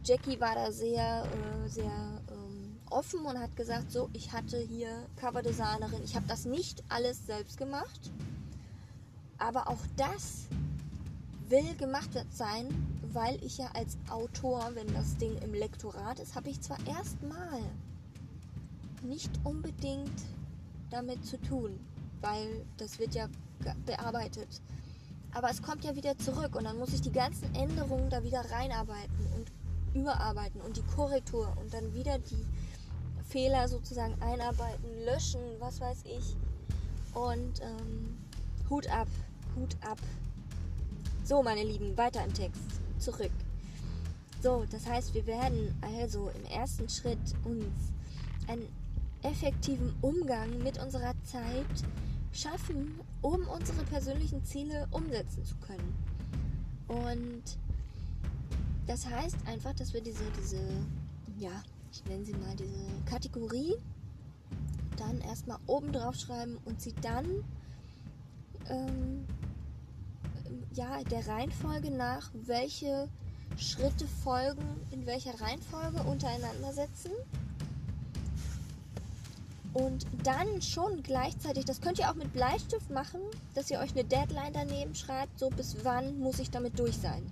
Jackie 0.08 0.40
war 0.40 0.54
da 0.54 0.72
sehr, 0.72 1.26
äh, 1.26 1.68
sehr 1.68 2.22
ähm, 2.30 2.78
offen 2.88 3.20
und 3.26 3.38
hat 3.38 3.54
gesagt, 3.56 3.92
so, 3.92 4.08
ich 4.14 4.32
hatte 4.32 4.56
hier 4.56 5.04
Coverdesignerin, 5.16 6.02
ich 6.02 6.16
habe 6.16 6.24
das 6.26 6.46
nicht 6.46 6.82
alles 6.88 7.26
selbst 7.26 7.58
gemacht, 7.58 8.10
aber 9.36 9.68
auch 9.68 9.84
das 9.98 10.46
will 11.50 11.74
gemacht 11.76 12.08
sein, 12.30 12.68
weil 13.12 13.36
ich 13.44 13.58
ja 13.58 13.66
als 13.74 13.98
Autor, 14.08 14.70
wenn 14.72 14.90
das 14.94 15.18
Ding 15.18 15.36
im 15.42 15.52
Lektorat 15.52 16.20
ist, 16.20 16.34
habe 16.34 16.48
ich 16.48 16.58
zwar 16.62 16.78
erstmal 16.86 17.60
nicht 19.02 19.30
unbedingt 19.44 20.22
damit 20.88 21.22
zu 21.26 21.38
tun, 21.38 21.78
weil 22.22 22.64
das 22.78 22.98
wird 22.98 23.14
ja 23.14 23.28
bearbeitet. 23.84 24.62
Aber 25.34 25.50
es 25.50 25.60
kommt 25.60 25.84
ja 25.84 25.94
wieder 25.94 26.16
zurück 26.16 26.56
und 26.56 26.64
dann 26.64 26.78
muss 26.78 26.94
ich 26.94 27.02
die 27.02 27.12
ganzen 27.12 27.54
Änderungen 27.54 28.08
da 28.08 28.24
wieder 28.24 28.50
reinarbeiten 28.50 29.26
und 29.36 29.57
überarbeiten 29.94 30.60
und 30.60 30.76
die 30.76 30.82
Korrektur 30.94 31.52
und 31.60 31.72
dann 31.72 31.92
wieder 31.94 32.18
die 32.18 32.44
Fehler 33.28 33.68
sozusagen 33.68 34.14
einarbeiten, 34.22 34.88
löschen, 35.04 35.40
was 35.58 35.80
weiß 35.80 36.04
ich. 36.04 36.36
Und 37.14 37.60
ähm, 37.62 38.16
Hut 38.70 38.88
ab, 38.88 39.08
Hut 39.56 39.76
ab. 39.80 39.98
So, 41.24 41.42
meine 41.42 41.62
Lieben, 41.62 41.96
weiter 41.96 42.24
im 42.24 42.32
Text 42.32 42.62
zurück. 42.98 43.32
So, 44.42 44.64
das 44.70 44.86
heißt, 44.86 45.14
wir 45.14 45.26
werden 45.26 45.74
also 45.82 46.30
im 46.34 46.44
ersten 46.50 46.88
Schritt 46.88 47.18
uns 47.44 47.92
einen 48.46 48.68
effektiven 49.22 49.94
Umgang 50.00 50.62
mit 50.62 50.80
unserer 50.82 51.12
Zeit 51.24 51.66
schaffen, 52.32 53.00
um 53.20 53.46
unsere 53.48 53.82
persönlichen 53.84 54.44
Ziele 54.44 54.86
umsetzen 54.90 55.44
zu 55.44 55.56
können. 55.56 55.94
Und 56.86 57.58
das 58.88 59.06
heißt 59.06 59.36
einfach, 59.46 59.74
dass 59.74 59.92
wir 59.92 60.00
diese, 60.00 60.24
diese, 60.40 60.60
ja, 61.38 61.62
ich 61.92 62.04
nenne 62.06 62.24
sie 62.24 62.32
mal 62.32 62.56
diese 62.56 62.86
Kategorie 63.04 63.74
dann 64.96 65.20
erstmal 65.20 65.58
oben 65.66 65.92
drauf 65.92 66.16
schreiben 66.16 66.58
und 66.64 66.80
sie 66.80 66.94
dann 67.02 67.26
ähm, 68.68 69.24
ja, 70.72 71.02
der 71.04 71.26
Reihenfolge 71.28 71.90
nach, 71.90 72.30
welche 72.32 73.08
Schritte 73.56 74.06
folgen, 74.06 74.64
in 74.90 75.06
welcher 75.06 75.38
Reihenfolge 75.40 76.02
untereinander 76.02 76.72
setzen. 76.72 77.12
Und 79.74 80.06
dann 80.24 80.62
schon 80.62 81.02
gleichzeitig, 81.02 81.66
das 81.66 81.80
könnt 81.80 81.98
ihr 81.98 82.10
auch 82.10 82.14
mit 82.14 82.32
Bleistift 82.32 82.90
machen, 82.90 83.20
dass 83.54 83.70
ihr 83.70 83.78
euch 83.80 83.92
eine 83.92 84.04
Deadline 84.04 84.52
daneben 84.52 84.94
schreibt, 84.94 85.38
so 85.38 85.50
bis 85.50 85.84
wann 85.84 86.18
muss 86.18 86.38
ich 86.38 86.50
damit 86.50 86.78
durch 86.78 86.96
sein. 86.96 87.22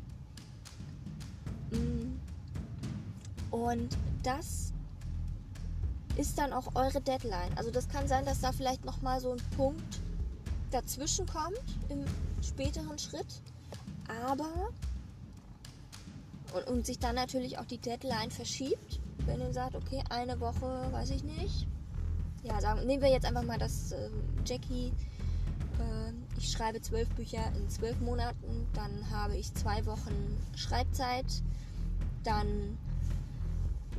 Und 3.57 3.97
das 4.23 4.73
ist 6.17 6.39
dann 6.39 6.53
auch 6.53 6.75
eure 6.75 7.01
Deadline. 7.01 7.51
Also 7.57 7.71
das 7.71 7.89
kann 7.89 8.07
sein, 8.07 8.27
dass 8.27 8.41
da 8.41 8.53
vielleicht 8.53 8.85
nochmal 8.85 9.19
so 9.21 9.33
ein 9.33 9.43
Punkt 9.57 10.01
dazwischen 10.71 11.27
kommt 11.27 11.63
im 11.89 12.05
späteren 12.43 12.99
Schritt, 12.99 13.41
aber 14.27 14.69
und, 16.53 16.67
und 16.69 16.87
sich 16.87 16.99
dann 16.99 17.15
natürlich 17.15 17.59
auch 17.59 17.65
die 17.65 17.79
Deadline 17.79 18.31
verschiebt, 18.31 19.01
wenn 19.25 19.41
ihr 19.41 19.53
sagt, 19.55 19.75
okay, 19.75 20.03
eine 20.11 20.39
Woche, 20.39 20.89
weiß 20.93 21.11
ich 21.11 21.25
nicht. 21.25 21.67
Ja, 22.43 22.61
sagen, 22.61 22.87
nehmen 22.87 23.03
wir 23.03 23.11
jetzt 23.11 23.25
einfach 23.25 23.43
mal 23.43 23.59
das 23.59 23.93
äh, 23.93 24.11
Jackie. 24.45 24.93
Äh, 25.79 26.13
ich 26.39 26.51
schreibe 26.53 26.81
zwölf 26.83 27.09
Bücher 27.11 27.51
in 27.57 27.69
zwölf 27.71 27.99
Monaten, 28.01 28.67
dann 28.75 29.11
habe 29.11 29.37
ich 29.37 29.53
zwei 29.55 29.85
Wochen 29.87 30.39
Schreibzeit, 30.55 31.43
dann 32.23 32.79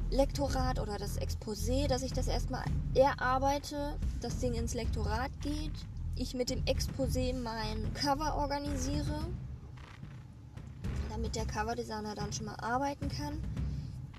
Lektorat 0.09 0.79
oder 0.79 0.97
das 0.97 1.19
Exposé, 1.19 1.87
dass 1.87 2.01
ich 2.01 2.13
das 2.13 2.27
erstmal 2.27 2.63
erarbeite, 2.93 3.97
das 4.21 4.39
Ding 4.39 4.53
ins 4.53 4.73
Lektorat 4.73 5.31
geht, 5.41 5.73
ich 6.15 6.33
mit 6.33 6.49
dem 6.49 6.63
Exposé 6.63 7.33
mein 7.37 7.93
Cover 7.93 8.35
organisiere, 8.37 9.27
damit 11.09 11.35
der 11.35 11.45
Coverdesigner 11.45 12.15
dann 12.15 12.31
schon 12.31 12.45
mal 12.45 12.55
arbeiten 12.55 13.09
kann 13.09 13.41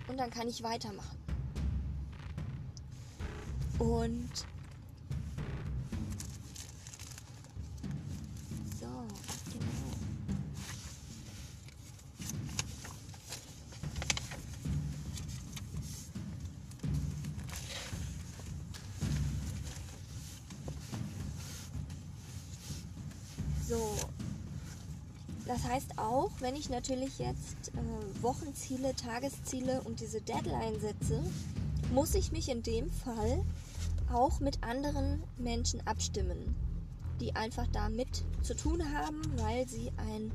und 0.09 0.18
dann 0.18 0.30
kann 0.30 0.47
ich 0.47 0.62
weitermachen. 0.62 1.18
Und 3.78 4.30
So, 23.68 23.76
das 25.46 25.62
heißt 25.64 25.98
auch, 25.98 26.30
wenn 26.40 26.56
ich 26.56 26.70
natürlich 26.70 27.18
jetzt 27.18 27.68
äh, 27.75 28.22
Wochenziele, 28.22 28.96
Tagesziele 28.96 29.82
und 29.82 30.00
diese 30.00 30.22
Deadline 30.22 30.80
setze, 30.80 31.22
muss 31.92 32.14
ich 32.14 32.32
mich 32.32 32.48
in 32.48 32.62
dem 32.62 32.90
Fall 32.90 33.44
auch 34.10 34.40
mit 34.40 34.64
anderen 34.64 35.22
Menschen 35.37 35.87
abstimmen, 35.87 36.54
die 37.20 37.37
einfach 37.37 37.66
damit 37.70 38.25
zu 38.40 38.56
tun 38.56 38.82
haben, 38.94 39.20
weil 39.37 39.68
sie 39.68 39.92
ein, 39.98 40.32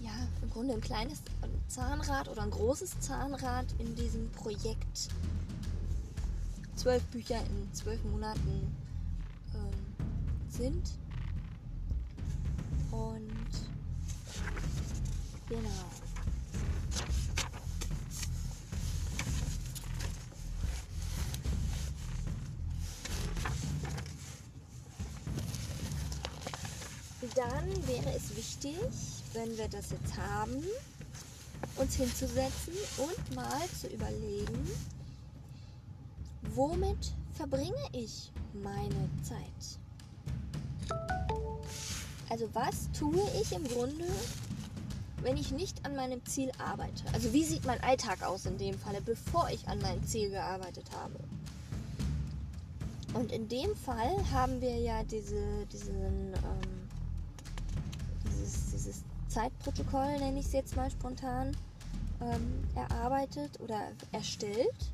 ja, 0.00 0.12
im 0.40 0.48
Grunde 0.48 0.72
ein 0.72 0.80
kleines 0.80 1.20
Zahnrad 1.68 2.30
oder 2.30 2.44
ein 2.44 2.50
großes 2.50 2.98
Zahnrad 3.00 3.66
in 3.78 3.94
diesem 3.94 4.30
Projekt 4.32 5.10
zwölf 6.76 7.02
Bücher 7.08 7.40
in 7.40 7.74
zwölf 7.74 8.02
Monaten 8.04 8.74
ähm, 9.54 10.48
sind 10.48 10.98
genau. 15.48 15.68
Dann 27.34 27.86
wäre 27.86 28.16
es 28.16 28.34
wichtig, 28.36 28.74
wenn 29.32 29.56
wir 29.56 29.68
das 29.68 29.90
jetzt 29.90 30.16
haben, 30.16 30.62
uns 31.76 31.94
hinzusetzen 31.94 32.74
und 32.96 33.34
mal 33.34 33.68
zu 33.80 33.86
überlegen, 33.88 34.70
womit 36.54 37.12
verbringe 37.34 37.74
ich 37.92 38.32
meine 38.54 39.08
Zeit? 39.22 39.78
Also 42.28 42.48
was 42.52 42.90
tue 42.98 43.22
ich 43.40 43.52
im 43.52 43.64
Grunde, 43.68 44.04
wenn 45.22 45.36
ich 45.36 45.50
nicht 45.50 45.84
an 45.84 45.96
meinem 45.96 46.24
Ziel 46.24 46.50
arbeite? 46.58 47.02
Also 47.12 47.32
wie 47.32 47.44
sieht 47.44 47.64
mein 47.64 47.82
Alltag 47.82 48.22
aus 48.22 48.46
in 48.46 48.58
dem 48.58 48.78
Falle, 48.78 49.00
bevor 49.00 49.48
ich 49.50 49.66
an 49.68 49.80
meinem 49.80 50.04
Ziel 50.06 50.30
gearbeitet 50.30 50.86
habe? 50.94 51.18
Und 53.14 53.32
in 53.32 53.48
dem 53.48 53.74
Fall 53.74 54.16
haben 54.32 54.60
wir 54.60 54.76
ja 54.76 55.02
diese, 55.02 55.66
diesen, 55.72 56.32
ähm, 56.34 56.88
dieses, 58.26 58.70
dieses 58.70 59.02
Zeitprotokoll, 59.28 60.18
nenne 60.18 60.40
ich 60.40 60.46
es 60.46 60.52
jetzt 60.52 60.76
mal 60.76 60.90
spontan, 60.90 61.56
ähm, 62.20 62.64
erarbeitet 62.74 63.58
oder 63.60 63.88
erstellt. 64.12 64.92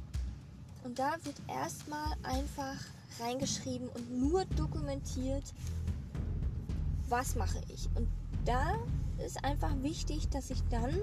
Und 0.84 0.98
da 0.98 1.16
wird 1.24 1.36
erstmal 1.48 2.14
einfach 2.22 2.76
reingeschrieben 3.20 3.88
und 3.88 4.20
nur 4.20 4.44
dokumentiert, 4.56 5.44
was 7.08 7.34
mache 7.34 7.60
ich. 7.68 7.88
Und 7.94 8.08
da 8.44 8.76
ist 9.18 9.44
einfach 9.44 9.72
wichtig, 9.82 10.28
dass 10.28 10.50
ich 10.50 10.62
dann 10.70 10.98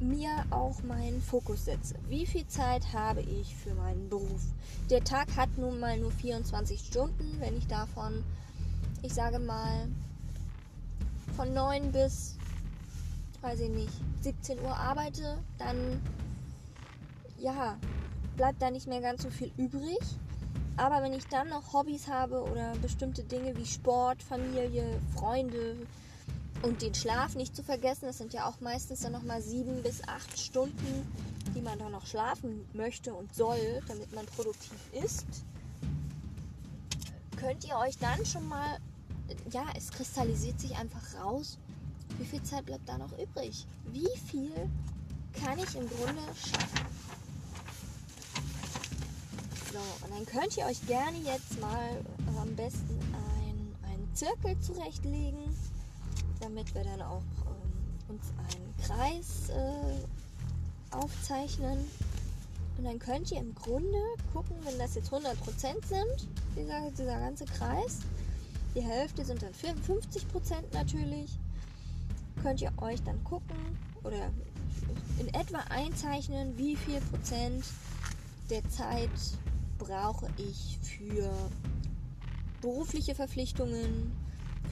mir 0.00 0.44
auch 0.50 0.82
meinen 0.82 1.20
Fokus 1.20 1.66
setze. 1.66 1.94
Wie 2.08 2.26
viel 2.26 2.46
Zeit 2.46 2.92
habe 2.92 3.20
ich 3.20 3.54
für 3.54 3.74
meinen 3.74 4.08
Beruf? 4.08 4.42
Der 4.90 5.04
Tag 5.04 5.36
hat 5.36 5.56
nun 5.56 5.78
mal 5.78 5.98
nur 5.98 6.10
24 6.10 6.80
Stunden. 6.80 7.36
Wenn 7.38 7.56
ich 7.56 7.66
davon, 7.66 8.24
ich 9.02 9.14
sage 9.14 9.38
mal, 9.38 9.88
von 11.36 11.54
9 11.54 11.92
bis, 11.92 12.36
weiß 13.40 13.60
ich 13.60 13.70
nicht, 13.70 13.92
17 14.22 14.60
Uhr 14.60 14.76
arbeite, 14.76 15.38
dann 15.58 16.00
ja, 17.38 17.76
bleibt 18.36 18.60
da 18.60 18.70
nicht 18.70 18.86
mehr 18.86 19.00
ganz 19.00 19.22
so 19.22 19.30
viel 19.30 19.52
übrig. 19.56 19.98
Aber 20.76 21.02
wenn 21.02 21.12
ich 21.12 21.26
dann 21.26 21.48
noch 21.48 21.72
Hobbys 21.72 22.08
habe 22.08 22.42
oder 22.42 22.72
bestimmte 22.80 23.22
Dinge 23.22 23.56
wie 23.56 23.66
Sport, 23.66 24.22
Familie, 24.22 24.84
Freunde 25.14 25.76
und 26.62 26.80
den 26.80 26.94
Schlaf 26.94 27.34
nicht 27.34 27.54
zu 27.56 27.62
vergessen, 27.62 28.06
das 28.06 28.18
sind 28.18 28.32
ja 28.32 28.48
auch 28.48 28.60
meistens 28.60 29.00
dann 29.00 29.12
nochmal 29.12 29.42
sieben 29.42 29.82
bis 29.82 30.06
acht 30.06 30.38
Stunden, 30.38 31.06
die 31.54 31.60
man 31.60 31.78
dann 31.78 31.92
noch 31.92 32.06
schlafen 32.06 32.64
möchte 32.72 33.12
und 33.14 33.34
soll, 33.34 33.80
damit 33.88 34.12
man 34.14 34.26
produktiv 34.26 34.78
ist, 34.92 35.26
könnt 37.36 37.64
ihr 37.64 37.76
euch 37.76 37.98
dann 37.98 38.24
schon 38.24 38.46
mal, 38.48 38.78
ja, 39.50 39.64
es 39.76 39.90
kristallisiert 39.90 40.60
sich 40.60 40.76
einfach 40.76 41.02
raus, 41.20 41.58
wie 42.18 42.24
viel 42.24 42.42
Zeit 42.42 42.66
bleibt 42.66 42.88
da 42.88 42.98
noch 42.98 43.12
übrig? 43.18 43.66
Wie 43.92 44.16
viel 44.30 44.52
kann 45.32 45.58
ich 45.58 45.74
im 45.74 45.88
Grunde 45.88 46.22
schaffen? 46.36 46.86
So, 49.72 50.04
und 50.04 50.14
dann 50.14 50.26
könnt 50.26 50.56
ihr 50.56 50.66
euch 50.66 50.86
gerne 50.86 51.16
jetzt 51.18 51.58
mal 51.60 52.04
am 52.40 52.54
besten 52.54 52.98
ein, 53.40 53.74
einen 53.90 54.14
Zirkel 54.14 54.58
zurechtlegen, 54.60 55.56
damit 56.42 56.74
wir 56.74 56.84
dann 56.84 57.00
auch 57.02 57.22
ähm, 57.46 58.14
uns 58.14 58.32
einen 58.38 58.76
Kreis 58.84 59.48
äh, 59.50 60.94
aufzeichnen. 60.94 61.78
Und 62.78 62.84
dann 62.84 62.98
könnt 62.98 63.30
ihr 63.30 63.38
im 63.38 63.54
Grunde 63.54 63.98
gucken, 64.32 64.56
wenn 64.64 64.78
das 64.78 64.94
jetzt 64.94 65.12
100% 65.12 65.24
sind, 65.86 66.28
dieser, 66.56 66.90
dieser 66.90 67.18
ganze 67.18 67.44
Kreis, 67.44 68.00
die 68.74 68.82
Hälfte 68.82 69.24
sind 69.24 69.42
dann 69.42 69.52
50% 69.52 70.72
natürlich, 70.72 71.30
könnt 72.42 72.60
ihr 72.62 72.72
euch 72.78 73.02
dann 73.02 73.22
gucken 73.24 73.56
oder 74.02 74.30
in 75.18 75.28
etwa 75.34 75.58
einzeichnen, 75.68 76.56
wie 76.56 76.76
viel 76.76 77.00
Prozent 77.02 77.64
der 78.50 78.66
Zeit 78.68 79.10
brauche 79.78 80.28
ich 80.38 80.78
für 80.82 81.30
berufliche 82.60 83.14
Verpflichtungen, 83.14 84.12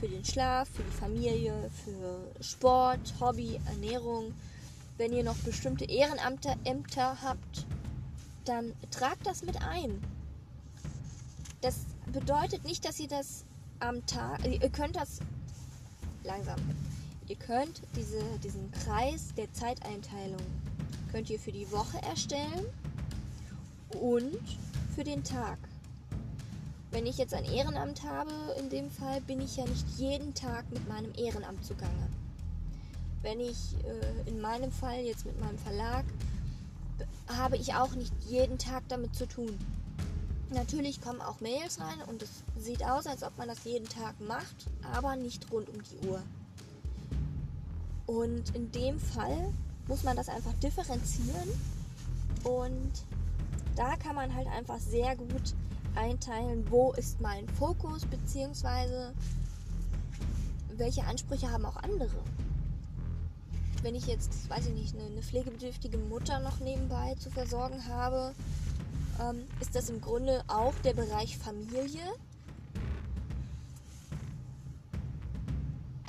für 0.01 0.09
den 0.09 0.25
Schlaf, 0.25 0.67
für 0.67 0.81
die 0.81 0.97
Familie, 0.97 1.69
für 1.85 2.43
Sport, 2.43 3.13
Hobby, 3.19 3.61
Ernährung. 3.67 4.33
Wenn 4.97 5.13
ihr 5.13 5.23
noch 5.23 5.35
bestimmte 5.37 5.85
Ehrenämter 5.85 6.55
Ämter 6.63 7.17
habt, 7.21 7.67
dann 8.45 8.73
tragt 8.89 9.27
das 9.27 9.43
mit 9.43 9.61
ein. 9.61 10.01
Das 11.61 11.85
bedeutet 12.11 12.63
nicht, 12.63 12.83
dass 12.83 12.99
ihr 12.99 13.09
das 13.09 13.45
am 13.79 14.03
Tag, 14.07 14.43
ihr 14.43 14.69
könnt 14.71 14.95
das 14.95 15.19
langsam, 16.23 16.59
ihr 17.27 17.35
könnt 17.35 17.83
diese, 17.95 18.23
diesen 18.43 18.71
Kreis 18.71 19.35
der 19.37 19.53
Zeiteinteilung 19.53 20.41
könnt 21.11 21.29
ihr 21.29 21.39
für 21.39 21.51
die 21.51 21.69
Woche 21.71 22.01
erstellen 22.01 22.65
und 23.99 24.39
für 24.95 25.03
den 25.03 25.23
Tag. 25.23 25.59
Wenn 26.91 27.05
ich 27.05 27.17
jetzt 27.17 27.33
ein 27.33 27.45
Ehrenamt 27.45 28.03
habe, 28.03 28.31
in 28.59 28.69
dem 28.69 28.91
Fall 28.91 29.21
bin 29.21 29.39
ich 29.39 29.55
ja 29.55 29.65
nicht 29.65 29.87
jeden 29.97 30.33
Tag 30.33 30.69
mit 30.71 30.87
meinem 30.89 31.13
Ehrenamt 31.15 31.65
zugange. 31.65 32.09
Wenn 33.21 33.39
ich 33.39 33.75
äh, 33.85 34.29
in 34.29 34.41
meinem 34.41 34.71
Fall 34.71 34.99
jetzt 34.99 35.25
mit 35.25 35.39
meinem 35.39 35.57
Verlag 35.57 36.03
habe 37.27 37.55
ich 37.55 37.73
auch 37.73 37.93
nicht 37.95 38.13
jeden 38.27 38.57
Tag 38.57 38.83
damit 38.89 39.15
zu 39.15 39.25
tun. 39.25 39.57
Natürlich 40.49 41.01
kommen 41.01 41.21
auch 41.21 41.39
Mails 41.39 41.79
rein 41.79 42.01
und 42.07 42.21
es 42.21 42.29
sieht 42.57 42.83
aus, 42.83 43.07
als 43.07 43.23
ob 43.23 43.37
man 43.37 43.47
das 43.47 43.63
jeden 43.63 43.87
Tag 43.87 44.19
macht, 44.19 44.67
aber 44.91 45.15
nicht 45.15 45.49
rund 45.49 45.69
um 45.69 45.81
die 45.81 46.07
Uhr. 46.07 46.21
Und 48.05 48.53
in 48.53 48.69
dem 48.73 48.99
Fall 48.99 49.53
muss 49.87 50.03
man 50.03 50.17
das 50.17 50.27
einfach 50.27 50.53
differenzieren 50.55 51.49
und 52.43 52.91
da 53.77 53.95
kann 53.95 54.15
man 54.15 54.35
halt 54.35 54.47
einfach 54.47 54.79
sehr 54.79 55.15
gut 55.15 55.53
einteilen, 55.95 56.69
wo 56.69 56.93
ist 56.93 57.21
mein 57.21 57.47
Fokus, 57.49 58.05
beziehungsweise 58.05 59.13
welche 60.77 61.03
Ansprüche 61.03 61.51
haben 61.51 61.65
auch 61.65 61.77
andere. 61.77 62.15
Wenn 63.83 63.95
ich 63.95 64.07
jetzt, 64.07 64.49
weiß 64.49 64.67
ich 64.67 64.73
nicht, 64.73 64.95
eine, 64.95 65.21
pflegebedürftige 65.21 65.97
Mutter 65.97 66.39
noch 66.39 66.59
nebenbei 66.59 67.15
zu 67.15 67.29
versorgen 67.29 67.87
habe, 67.87 68.33
ähm, 69.19 69.43
ist 69.59 69.75
das 69.75 69.89
im 69.89 70.01
Grunde 70.01 70.43
auch 70.47 70.73
der 70.83 70.93
Bereich 70.93 71.37
Familie. 71.37 72.03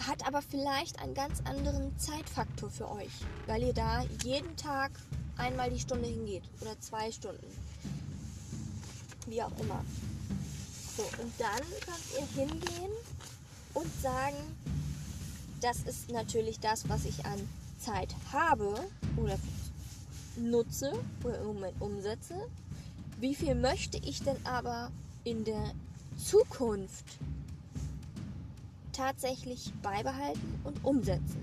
Hat 0.07 0.27
aber 0.27 0.43
vielleicht 0.43 1.01
einen 1.01 1.15
ganz 1.15 1.41
anderen 1.45 1.97
Zeitfaktor 1.99 2.71
für 2.71 2.91
euch, 2.91 3.13
weil 3.47 3.63
ihr 3.63 3.73
da 3.73 4.03
jeden 4.23 4.57
Tag 4.57 4.91
einmal 5.37 5.71
die 5.71 5.79
Stunde 5.79 6.09
hingeht 6.09 6.43
oder 6.61 6.79
zwei 6.81 7.11
Stunden. 7.11 7.47
Wie 9.33 9.43
auch 9.43 9.59
immer. 9.61 9.83
So, 10.95 11.05
und 11.23 11.33
dann 11.39 11.63
könnt 11.81 12.05
ihr 12.19 12.43
hingehen 12.43 12.93
und 13.73 13.87
sagen, 14.03 14.37
das 15.63 15.85
ist 15.85 16.11
natürlich 16.11 16.61
das, 16.61 16.87
was 16.91 17.07
ich 17.07 17.25
an 17.25 17.39
Zeit 17.79 18.15
habe 18.31 18.79
oder 19.17 19.39
nutze 20.37 20.93
oder 21.25 21.41
im 21.41 21.47
Moment 21.47 21.81
umsetze. 21.81 22.47
Wie 23.21 23.35
viel 23.35 23.55
möchte 23.55 23.97
ich 24.07 24.23
denn 24.23 24.37
aber 24.45 24.93
in 25.25 25.45
der 25.45 25.73
Zukunft 26.19 27.07
tatsächlich 28.93 29.73
beibehalten 29.81 30.61
und 30.65 30.85
umsetzen? 30.85 31.43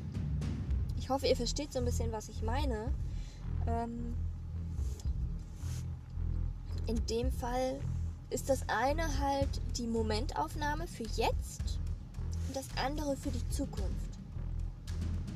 Ich 0.99 1.09
hoffe, 1.09 1.25
ihr 1.25 1.35
versteht 1.35 1.73
so 1.73 1.79
ein 1.79 1.85
bisschen, 1.85 2.11
was 2.11 2.29
ich 2.29 2.43
meine. 2.43 2.93
Ähm, 3.65 4.13
in 6.89 7.05
dem 7.05 7.31
Fall 7.31 7.79
ist 8.31 8.49
das 8.49 8.67
eine 8.67 9.19
halt 9.19 9.61
die 9.77 9.85
Momentaufnahme 9.85 10.87
für 10.87 11.03
jetzt 11.03 11.77
und 12.47 12.55
das 12.55 12.65
andere 12.83 13.15
für 13.15 13.29
die 13.29 13.47
Zukunft. 13.49 14.09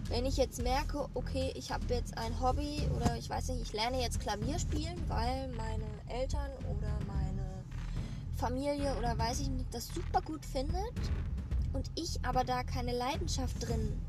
Wenn 0.10 0.26
ich 0.26 0.38
jetzt 0.38 0.64
merke, 0.64 1.08
okay, 1.14 1.54
ich 1.56 1.72
habe 1.72 1.86
jetzt 1.94 2.18
ein 2.18 2.40
Hobby 2.42 2.82
oder 2.96 3.16
ich 3.18 3.30
weiß 3.30 3.50
nicht, 3.50 3.62
ich 3.62 3.74
lerne 3.74 4.02
jetzt 4.02 4.20
Klavier 4.20 4.58
spielen, 4.58 5.00
weil 5.08 5.48
meine 5.50 5.86
Eltern 6.08 6.50
oder 6.64 6.92
meine 7.06 7.64
Familie 8.36 8.96
oder 8.98 9.16
weiß 9.16 9.42
ich 9.42 9.50
nicht, 9.50 9.72
das 9.72 9.88
super 9.88 10.22
gut 10.22 10.44
findet 10.44 10.92
und 11.74 11.92
ich 11.94 12.20
aber 12.26 12.44
da 12.44 12.64
keine 12.64 12.98
Leidenschaft 12.98 13.68
drin 13.68 14.02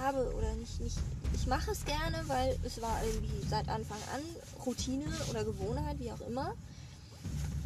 habe 0.00 0.34
oder 0.34 0.52
nicht, 0.54 0.80
nicht 0.80 0.98
ich 1.34 1.46
mache 1.46 1.70
es 1.70 1.84
gerne, 1.84 2.22
weil 2.26 2.58
es 2.64 2.80
war 2.82 3.02
irgendwie 3.04 3.46
seit 3.48 3.68
Anfang 3.68 3.98
an 4.14 4.22
Routine 4.66 5.04
oder 5.30 5.44
Gewohnheit, 5.44 5.98
wie 5.98 6.10
auch 6.12 6.20
immer. 6.28 6.54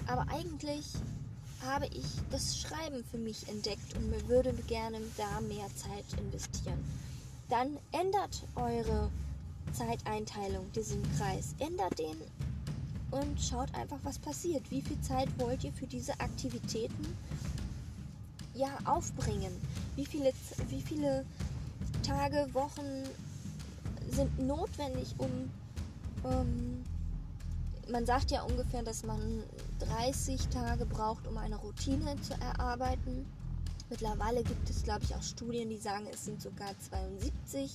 Aber 0.06 0.26
eigentlich 0.30 0.92
habe 1.64 1.86
ich 1.86 2.04
das 2.30 2.58
Schreiben 2.58 3.02
für 3.10 3.16
mich 3.16 3.48
entdeckt 3.48 3.96
und 3.96 4.28
würde 4.28 4.52
gerne 4.66 4.98
da 5.16 5.40
mehr 5.40 5.66
Zeit 5.74 6.04
investieren. 6.18 6.78
Dann 7.48 7.78
ändert 7.92 8.42
eure 8.54 9.10
Zeiteinteilung, 9.72 10.70
diesen 10.72 11.02
Kreis. 11.16 11.54
Ändert 11.58 11.98
den 11.98 12.16
und 13.10 13.40
schaut 13.40 13.74
einfach, 13.74 13.98
was 14.02 14.18
passiert. 14.18 14.70
Wie 14.70 14.82
viel 14.82 15.00
Zeit 15.00 15.28
wollt 15.38 15.64
ihr 15.64 15.72
für 15.72 15.86
diese 15.86 16.12
Aktivitäten 16.20 17.16
ja 18.54 18.76
aufbringen? 18.84 19.52
Wie 19.96 20.06
viele, 20.06 20.32
wie 20.68 20.82
viele 20.82 21.24
Tage, 22.06 22.48
Wochen 22.52 23.04
sind 24.10 24.38
notwendig, 24.38 25.14
um 25.18 25.30
ähm, 26.24 26.84
man 27.90 28.06
sagt 28.06 28.30
ja 28.30 28.42
ungefähr, 28.42 28.82
dass 28.82 29.04
man 29.04 29.42
30 29.80 30.48
Tage 30.48 30.86
braucht, 30.86 31.26
um 31.26 31.36
eine 31.36 31.56
Routine 31.56 32.16
zu 32.22 32.34
erarbeiten. 32.34 33.26
Mittlerweile 33.90 34.42
gibt 34.42 34.70
es, 34.70 34.82
glaube 34.82 35.04
ich, 35.04 35.14
auch 35.14 35.22
Studien, 35.22 35.68
die 35.68 35.76
sagen, 35.76 36.06
es 36.12 36.24
sind 36.24 36.40
sogar 36.40 36.78
72, 36.90 37.70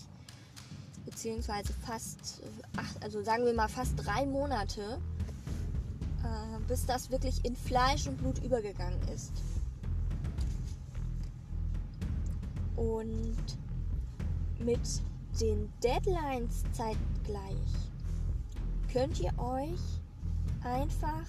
beziehungsweise 1.05 1.73
fast, 1.85 2.41
acht, 2.75 3.03
also 3.03 3.23
sagen 3.23 3.45
wir 3.45 3.53
mal 3.53 3.67
fast 3.67 3.93
drei 3.97 4.25
Monate, 4.25 4.99
äh, 6.23 6.59
bis 6.67 6.85
das 6.85 7.11
wirklich 7.11 7.45
in 7.45 7.55
Fleisch 7.55 8.07
und 8.07 8.17
Blut 8.17 8.43
übergegangen 8.43 8.99
ist. 9.09 9.31
Und 12.75 13.35
mit 14.59 14.79
den 15.39 15.71
Deadlines 15.83 16.63
zeitgleich 16.73 17.89
könnt 18.91 19.19
ihr 19.19 19.37
euch 19.37 19.79
einfach 20.63 21.23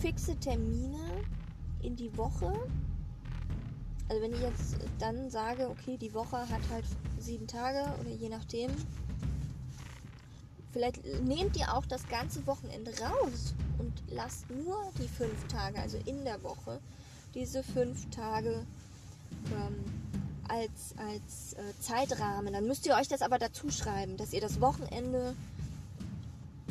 fixe 0.00 0.34
Termine 0.36 0.98
in 1.82 1.96
die 1.96 2.16
Woche. 2.16 2.52
Also 4.08 4.22
wenn 4.22 4.32
ich 4.32 4.40
jetzt 4.40 4.76
dann 4.98 5.30
sage, 5.30 5.68
okay, 5.68 5.96
die 5.96 6.12
Woche 6.12 6.38
hat 6.38 6.60
halt 6.70 6.84
sieben 7.18 7.46
Tage 7.46 7.84
oder 8.00 8.10
je 8.10 8.28
nachdem. 8.28 8.70
Vielleicht 10.72 11.04
nehmt 11.22 11.56
ihr 11.58 11.74
auch 11.74 11.84
das 11.84 12.08
ganze 12.08 12.46
Wochenende 12.46 12.92
raus 12.98 13.54
und 13.78 13.92
lasst 14.08 14.50
nur 14.50 14.90
die 14.98 15.08
fünf 15.08 15.46
Tage, 15.48 15.78
also 15.78 15.98
in 16.06 16.24
der 16.24 16.42
Woche, 16.42 16.80
diese 17.34 17.62
fünf 17.62 18.08
Tage 18.10 18.66
ähm, 19.50 20.01
als, 20.48 20.94
als 20.96 21.54
äh, 21.54 21.80
Zeitrahmen. 21.80 22.52
Dann 22.52 22.66
müsst 22.66 22.86
ihr 22.86 22.94
euch 22.94 23.08
das 23.08 23.22
aber 23.22 23.38
dazu 23.38 23.70
schreiben, 23.70 24.16
dass 24.16 24.32
ihr 24.32 24.40
das 24.40 24.60
Wochenende 24.60 25.34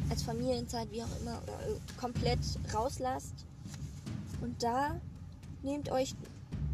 als 0.09 0.23
Familienzeit, 0.23 0.91
wie 0.91 1.03
auch 1.03 1.21
immer, 1.21 1.41
oder 1.43 1.67
äh, 1.67 1.99
komplett 1.99 2.39
rauslasst. 2.73 3.45
Und 4.41 4.61
da 4.61 4.99
nehmt 5.63 5.89
euch 5.89 6.15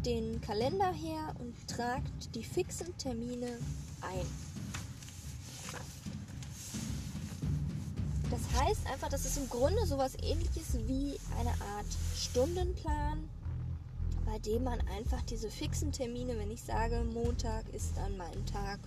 den 0.04 0.40
Kalender 0.40 0.92
her 0.92 1.34
und 1.38 1.54
tragt 1.68 2.34
die 2.34 2.44
fixen 2.44 2.96
Termine 2.98 3.58
ein. 4.00 4.26
Das 8.30 8.60
heißt 8.60 8.86
einfach, 8.92 9.08
das 9.08 9.24
ist 9.24 9.38
im 9.38 9.48
Grunde 9.48 9.86
sowas 9.86 10.12
ähnliches 10.22 10.78
wie 10.86 11.18
eine 11.38 11.50
Art 11.50 11.86
Stundenplan, 12.16 13.28
bei 14.30 14.38
dem 14.40 14.64
man 14.64 14.78
einfach 14.88 15.22
diese 15.22 15.50
fixen 15.50 15.90
Termine, 15.90 16.38
wenn 16.38 16.50
ich 16.50 16.60
sage, 16.62 17.02
Montag 17.14 17.66
ist 17.70 17.96
dann 17.96 18.14
mein 18.18 18.44
Tag, 18.44 18.78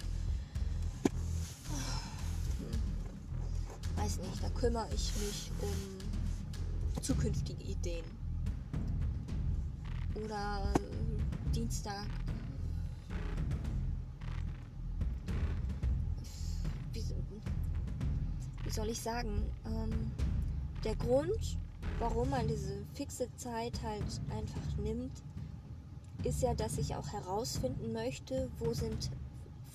weiß 3.95 4.19
nicht, 4.19 4.43
da 4.43 4.49
kümmere 4.49 4.87
ich 4.93 5.11
mich 5.15 5.51
um 5.61 7.01
zukünftige 7.01 7.63
Ideen. 7.63 8.05
Oder 10.23 10.73
Dienstag. 11.55 12.05
Wie, 16.93 18.69
soll 18.69 18.89
ich 18.89 19.01
sagen? 19.01 19.43
Ähm, 19.65 20.11
der 20.83 20.95
Grund, 20.95 21.57
warum 21.97 22.29
man 22.29 22.47
diese 22.47 22.85
fixe 22.93 23.27
Zeit 23.37 23.81
halt 23.81 24.21
einfach 24.29 24.77
nimmt, 24.77 25.11
ist 26.23 26.41
ja, 26.41 26.53
dass 26.53 26.77
ich 26.77 26.95
auch 26.95 27.07
herausfinden 27.07 27.93
möchte, 27.93 28.49
wo 28.59 28.73
sind 28.73 29.09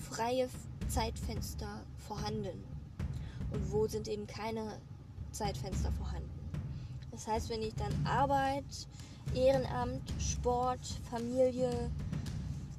freie 0.09 0.49
Zeitfenster 0.87 1.81
vorhanden 2.07 2.63
und 3.51 3.71
wo 3.71 3.87
sind 3.87 4.07
eben 4.07 4.27
keine 4.27 4.79
Zeitfenster 5.31 5.91
vorhanden. 5.91 6.29
Das 7.11 7.27
heißt, 7.27 7.49
wenn 7.49 7.61
ich 7.61 7.73
dann 7.75 7.93
Arbeit, 8.05 8.65
Ehrenamt, 9.33 10.01
Sport, 10.19 10.79
Familie, 11.09 11.91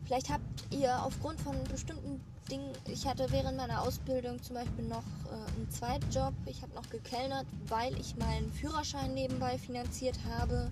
vielleicht 0.04 0.30
habt 0.30 0.42
ihr 0.70 1.02
aufgrund 1.02 1.40
von 1.40 1.56
bestimmten 1.64 2.20
Dingen, 2.50 2.72
ich 2.86 3.06
hatte 3.06 3.30
während 3.30 3.58
meiner 3.58 3.82
Ausbildung 3.82 4.42
zum 4.42 4.54
Beispiel 4.56 4.84
noch 4.86 5.02
äh, 5.26 5.56
einen 5.56 5.70
Zweitjob, 5.70 6.32
ich 6.46 6.62
habe 6.62 6.74
noch 6.74 6.88
gekellnert, 6.88 7.46
weil 7.66 7.98
ich 8.00 8.16
meinen 8.16 8.50
Führerschein 8.52 9.12
nebenbei 9.12 9.58
finanziert 9.58 10.18
habe. 10.30 10.70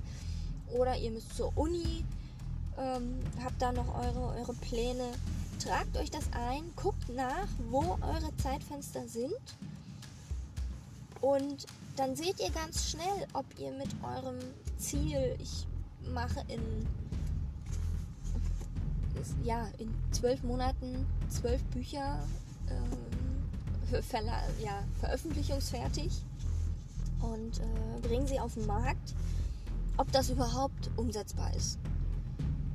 Oder 0.75 0.97
ihr 0.97 1.11
müsst 1.11 1.37
zur 1.37 1.57
Uni, 1.57 2.05
ähm, 2.79 3.19
habt 3.43 3.61
da 3.61 3.73
noch 3.73 3.95
eure, 3.95 4.39
eure 4.39 4.55
Pläne. 4.55 5.12
Tragt 5.62 5.97
euch 5.97 6.11
das 6.11 6.25
ein, 6.33 6.62
guckt 6.77 7.09
nach, 7.09 7.49
wo 7.71 7.99
eure 8.01 8.37
Zeitfenster 8.37 9.07
sind. 9.09 9.33
Und 11.21 11.67
dann 11.97 12.15
seht 12.15 12.41
ihr 12.41 12.51
ganz 12.51 12.91
schnell, 12.91 13.27
ob 13.33 13.47
ihr 13.59 13.73
mit 13.73 13.89
eurem 14.03 14.39
Ziel, 14.79 15.37
ich 15.41 15.67
mache 16.12 16.41
in 16.49 16.87
ja, 19.43 19.69
in 19.79 19.93
zwölf 20.12 20.43
Monaten 20.43 21.07
zwölf 21.31 21.62
Bücher 21.65 22.19
äh, 22.69 24.03
Verla 24.03 24.43
ja, 24.62 24.83
veröffentlichungsfertig 25.01 26.11
und 27.21 27.61
äh, 27.61 28.01
bringen 28.07 28.27
sie 28.27 28.39
auf 28.41 28.55
den 28.55 28.67
Markt, 28.67 29.15
ob 29.97 30.11
das 30.12 30.31
überhaupt 30.31 30.91
umsetzbar 30.97 31.55
ist. 31.55 31.79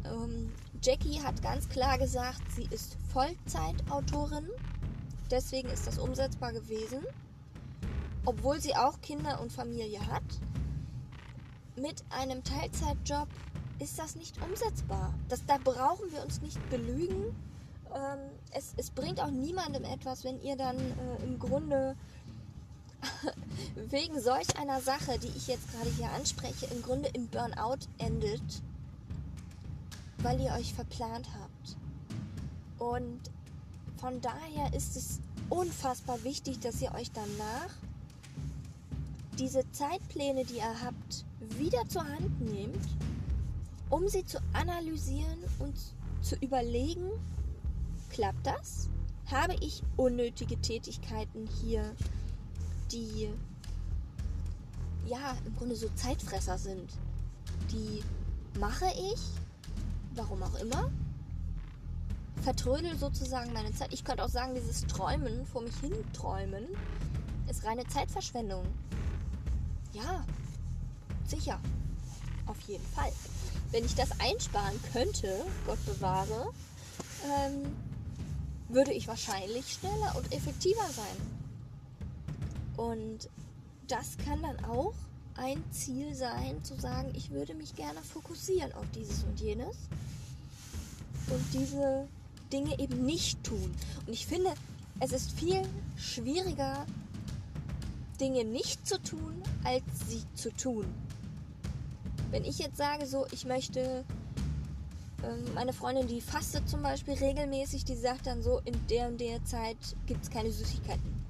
Ähm, 0.06 0.52
Jackie 0.82 1.22
hat 1.22 1.42
ganz 1.42 1.70
klar 1.70 1.98
gesagt, 1.98 2.42
sie 2.56 2.68
ist 2.72 2.98
Vollzeitautorin, 3.14 4.50
deswegen 5.30 5.70
ist 5.70 5.88
das 5.88 6.00
umsetzbar 6.00 6.54
gewesen, 6.54 7.00
obwohl 8.26 8.60
sie 8.60 8.76
auch 8.76 9.00
Kinder 9.02 9.42
und 9.42 9.52
Familie 9.52 10.06
hat. 10.08 10.24
Mit 11.76 12.04
einem 12.10 12.44
Teilzeitjob 12.44 13.28
ist 13.80 13.98
das 13.98 14.16
nicht 14.16 14.36
umsetzbar. 14.42 15.14
Das, 15.30 15.46
da 15.46 15.58
brauchen 15.58 16.12
wir 16.12 16.24
uns 16.24 16.42
nicht 16.42 16.58
belügen. 16.70 17.36
Ähm, 17.94 18.20
es, 18.52 18.74
es, 18.78 18.92
bringt 18.92 19.20
auch 19.20 19.32
niemandem 19.32 19.84
etwas, 19.84 20.24
wenn 20.24 20.42
ihr 20.42 20.56
dann 20.56 20.78
äh, 20.78 21.24
im 21.24 21.40
Grunde 21.40 21.96
wegen 23.76 24.20
solch 24.22 24.58
einer 24.58 24.82
Sache, 24.82 25.18
die 25.20 25.32
ich 25.36 25.48
jetzt 25.48 25.72
gerade 25.72 25.90
hier 25.90 26.12
anspreche, 26.12 26.68
im 26.68 26.82
Grunde 26.82 27.10
im 27.10 27.28
Burnout 27.28 27.88
endet, 27.98 28.62
weil 30.24 30.40
ihr 30.40 30.54
euch 30.54 30.74
verplant 30.74 31.28
habt. 31.40 31.78
Und 32.80 33.20
von 33.98 34.20
daher 34.22 34.74
ist 34.74 34.96
es 34.96 35.20
unfassbar 35.50 36.24
wichtig, 36.24 36.60
dass 36.60 36.82
ihr 36.82 36.94
euch 36.94 37.12
danach 37.12 37.70
diese 39.38 39.70
Zeitpläne, 39.72 40.46
die 40.46 40.58
ihr 40.58 40.82
habt, 40.84 41.26
wieder 41.58 41.88
zur 41.88 42.08
Hand 42.08 42.42
nehmt, 42.42 42.88
um 43.90 44.08
sie 44.08 44.26
zu 44.26 44.40
analysieren 44.54 45.40
und 45.60 45.76
zu 46.22 46.36
überlegen, 46.38 47.10
klappt 48.10 48.46
das? 48.46 48.90
Habe 49.26 49.56
ich 49.62 49.82
unnötige 49.98 50.60
Tätigkeiten 50.60 51.48
hier, 51.62 51.96
die 52.92 53.30
ja 55.08 55.38
im 55.46 55.56
Grunde 55.56 55.76
so 55.76 55.88
Zeitfresser 55.96 56.58
sind? 56.58 56.92
Die 57.72 58.04
mache 58.60 58.88
ich, 58.96 59.20
warum 60.16 60.44
auch 60.44 60.56
immer, 60.56 60.92
vertrödel 62.42 62.98
sozusagen 62.98 63.54
meine 63.54 63.74
Zeit. 63.74 63.94
Ich 63.94 64.04
könnte 64.04 64.24
auch 64.24 64.30
sagen, 64.30 64.56
dieses 64.56 64.86
Träumen, 64.88 65.46
vor 65.46 65.62
mich 65.62 65.76
hin 65.78 65.94
träumen, 66.14 66.66
ist 67.50 67.66
reine 67.66 67.86
Zeitverschwendung. 67.88 68.66
Ja, 69.94 70.26
sicher. 71.28 71.60
Auf 72.48 72.60
jeden 72.62 72.86
Fall. 72.88 73.12
Wenn 73.72 73.86
ich 73.86 73.96
das 73.96 74.10
einsparen 74.20 74.80
könnte, 74.92 75.46
Gott 75.66 75.84
bewahre, 75.86 76.52
ähm, 77.26 77.72
würde 78.70 78.92
ich 78.92 79.08
wahrscheinlich 79.08 79.74
schneller 79.74 80.16
und 80.18 80.34
effektiver 80.34 80.88
sein. 80.90 81.42
Und 82.78 83.30
das 83.88 84.18
kann 84.26 84.42
dann 84.42 84.64
auch 84.66 84.94
ein 85.36 85.64
Ziel 85.72 86.14
sein, 86.14 86.64
zu 86.64 86.80
sagen, 86.80 87.12
ich 87.14 87.32
würde 87.32 87.54
mich 87.54 87.76
gerne 87.76 88.00
fokussieren 88.02 88.72
auf 88.74 88.86
dieses 88.94 89.24
und 89.24 89.40
jenes 89.40 89.76
und 91.28 91.44
diese 91.54 92.08
Dinge 92.52 92.78
eben 92.80 93.06
nicht 93.06 93.44
tun. 93.44 93.74
Und 94.06 94.14
ich 94.14 94.26
finde, 94.26 94.54
es 95.00 95.12
ist 95.12 95.32
viel 95.32 95.62
schwieriger, 95.98 96.86
Dinge 98.20 98.44
nicht 98.44 98.88
zu 98.88 99.02
tun, 99.02 99.42
als 99.64 99.84
sie 100.08 100.24
zu 100.36 100.52
tun. 100.52 100.86
Wenn 102.30 102.46
ich 102.46 102.60
jetzt 102.60 102.78
sage, 102.78 103.08
so, 103.08 103.26
ich 103.32 103.46
möchte, 103.46 104.06
ähm, 105.24 105.54
meine 105.56 105.74
Freundin, 105.74 106.08
die 106.08 106.22
fastet 106.22 106.70
zum 106.70 106.84
Beispiel 106.84 107.16
regelmäßig, 107.16 107.84
die 107.84 107.96
sagt 107.96 108.28
dann 108.28 108.44
so, 108.44 108.62
in 108.66 108.76
der 108.88 109.08
und 109.08 109.20
der 109.20 109.44
Zeit 109.44 109.78
gibt 110.06 110.24
es 110.24 110.30
keine 110.30 110.52
Süßigkeiten. 110.52 111.21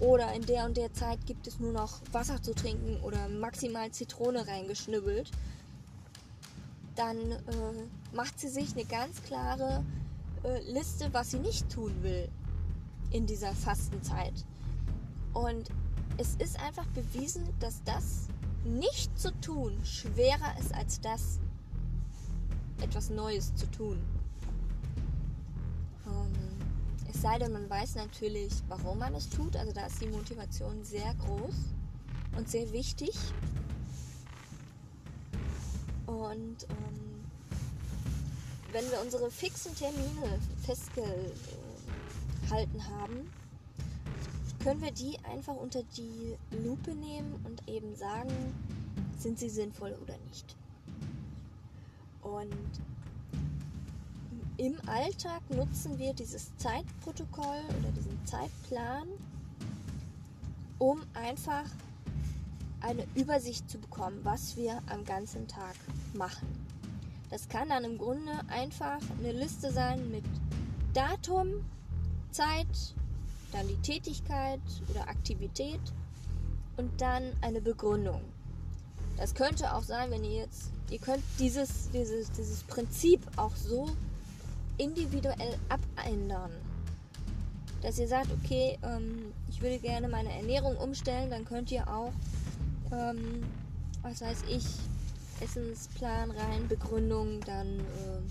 Oder 0.00 0.32
in 0.32 0.46
der 0.46 0.64
und 0.64 0.76
der 0.76 0.92
Zeit 0.92 1.26
gibt 1.26 1.46
es 1.46 1.58
nur 1.58 1.72
noch 1.72 2.00
Wasser 2.12 2.40
zu 2.40 2.54
trinken 2.54 3.00
oder 3.02 3.28
maximal 3.28 3.90
Zitrone 3.90 4.46
reingeschnibbelt. 4.46 5.30
Dann 6.94 7.16
äh, 7.16 8.14
macht 8.14 8.38
sie 8.38 8.48
sich 8.48 8.72
eine 8.72 8.84
ganz 8.84 9.22
klare 9.22 9.84
äh, 10.44 10.60
Liste, 10.70 11.12
was 11.12 11.32
sie 11.32 11.38
nicht 11.38 11.68
tun 11.70 12.02
will 12.02 12.28
in 13.10 13.26
dieser 13.26 13.52
Fastenzeit. 13.54 14.44
Und 15.32 15.68
es 16.16 16.34
ist 16.36 16.60
einfach 16.60 16.86
bewiesen, 16.86 17.48
dass 17.60 17.82
das 17.84 18.28
nicht 18.64 19.18
zu 19.18 19.32
tun 19.40 19.78
schwerer 19.84 20.58
ist 20.60 20.74
als 20.74 21.00
das 21.00 21.38
etwas 22.82 23.10
Neues 23.10 23.54
zu 23.54 23.66
tun. 23.70 23.98
Es 27.08 27.22
sei 27.22 27.38
denn, 27.38 27.52
man 27.52 27.68
weiß 27.68 27.94
natürlich, 27.96 28.52
warum 28.68 28.98
man 28.98 29.14
es 29.14 29.28
tut. 29.28 29.56
Also 29.56 29.72
da 29.72 29.86
ist 29.86 30.00
die 30.00 30.08
Motivation 30.08 30.84
sehr 30.84 31.14
groß 31.14 31.54
und 32.36 32.48
sehr 32.48 32.70
wichtig. 32.72 33.16
Und 36.06 36.66
ähm, 36.68 37.24
wenn 38.72 38.90
wir 38.90 39.00
unsere 39.00 39.30
fixen 39.30 39.74
Termine 39.74 40.38
festgehalten 40.64 41.16
haben, 42.98 43.30
können 44.62 44.82
wir 44.82 44.92
die 44.92 45.18
einfach 45.24 45.54
unter 45.54 45.82
die 45.96 46.36
Lupe 46.64 46.94
nehmen 46.94 47.34
und 47.44 47.66
eben 47.68 47.94
sagen, 47.96 48.32
sind 49.18 49.38
sie 49.38 49.48
sinnvoll 49.48 49.96
oder 50.02 50.16
nicht. 50.28 50.56
Und 52.22 52.52
im 54.58 54.76
Alltag 54.86 55.40
nutzen 55.50 55.98
wir 55.98 56.12
dieses 56.12 56.54
Zeitprotokoll 56.56 57.62
oder 57.78 57.92
diesen 57.96 58.26
Zeitplan, 58.26 59.06
um 60.78 61.00
einfach 61.14 61.64
eine 62.80 63.06
Übersicht 63.14 63.70
zu 63.70 63.78
bekommen, 63.78 64.18
was 64.24 64.56
wir 64.56 64.82
am 64.88 65.04
ganzen 65.04 65.46
Tag 65.46 65.76
machen. 66.12 66.48
Das 67.30 67.48
kann 67.48 67.68
dann 67.68 67.84
im 67.84 67.98
Grunde 67.98 68.32
einfach 68.48 68.98
eine 69.18 69.32
Liste 69.32 69.70
sein 69.72 70.10
mit 70.10 70.24
Datum, 70.92 71.64
Zeit, 72.32 72.94
dann 73.52 73.66
die 73.68 73.76
Tätigkeit 73.76 74.60
oder 74.90 75.08
Aktivität 75.08 75.80
und 76.76 77.00
dann 77.00 77.32
eine 77.42 77.60
Begründung. 77.60 78.22
Das 79.16 79.34
könnte 79.34 79.72
auch 79.74 79.82
sein, 79.82 80.10
wenn 80.10 80.24
ihr 80.24 80.42
jetzt, 80.42 80.70
ihr 80.90 80.98
könnt 80.98 81.22
dieses, 81.38 81.90
dieses, 81.90 82.30
dieses 82.32 82.62
Prinzip 82.64 83.20
auch 83.36 83.54
so 83.54 83.88
individuell 84.78 85.58
abändern. 85.68 86.52
Dass 87.82 87.98
ihr 87.98 88.08
sagt, 88.08 88.28
okay, 88.32 88.78
ähm, 88.82 89.32
ich 89.48 89.62
würde 89.62 89.78
gerne 89.78 90.08
meine 90.08 90.32
Ernährung 90.32 90.76
umstellen, 90.76 91.30
dann 91.30 91.44
könnt 91.44 91.70
ihr 91.70 91.86
auch, 91.88 92.12
ähm, 92.92 93.42
was 94.02 94.20
weiß 94.20 94.44
ich, 94.48 94.64
Essensplan 95.40 96.30
rein, 96.32 96.66
Begründung, 96.68 97.40
dann 97.40 97.78
äh, 97.78 98.22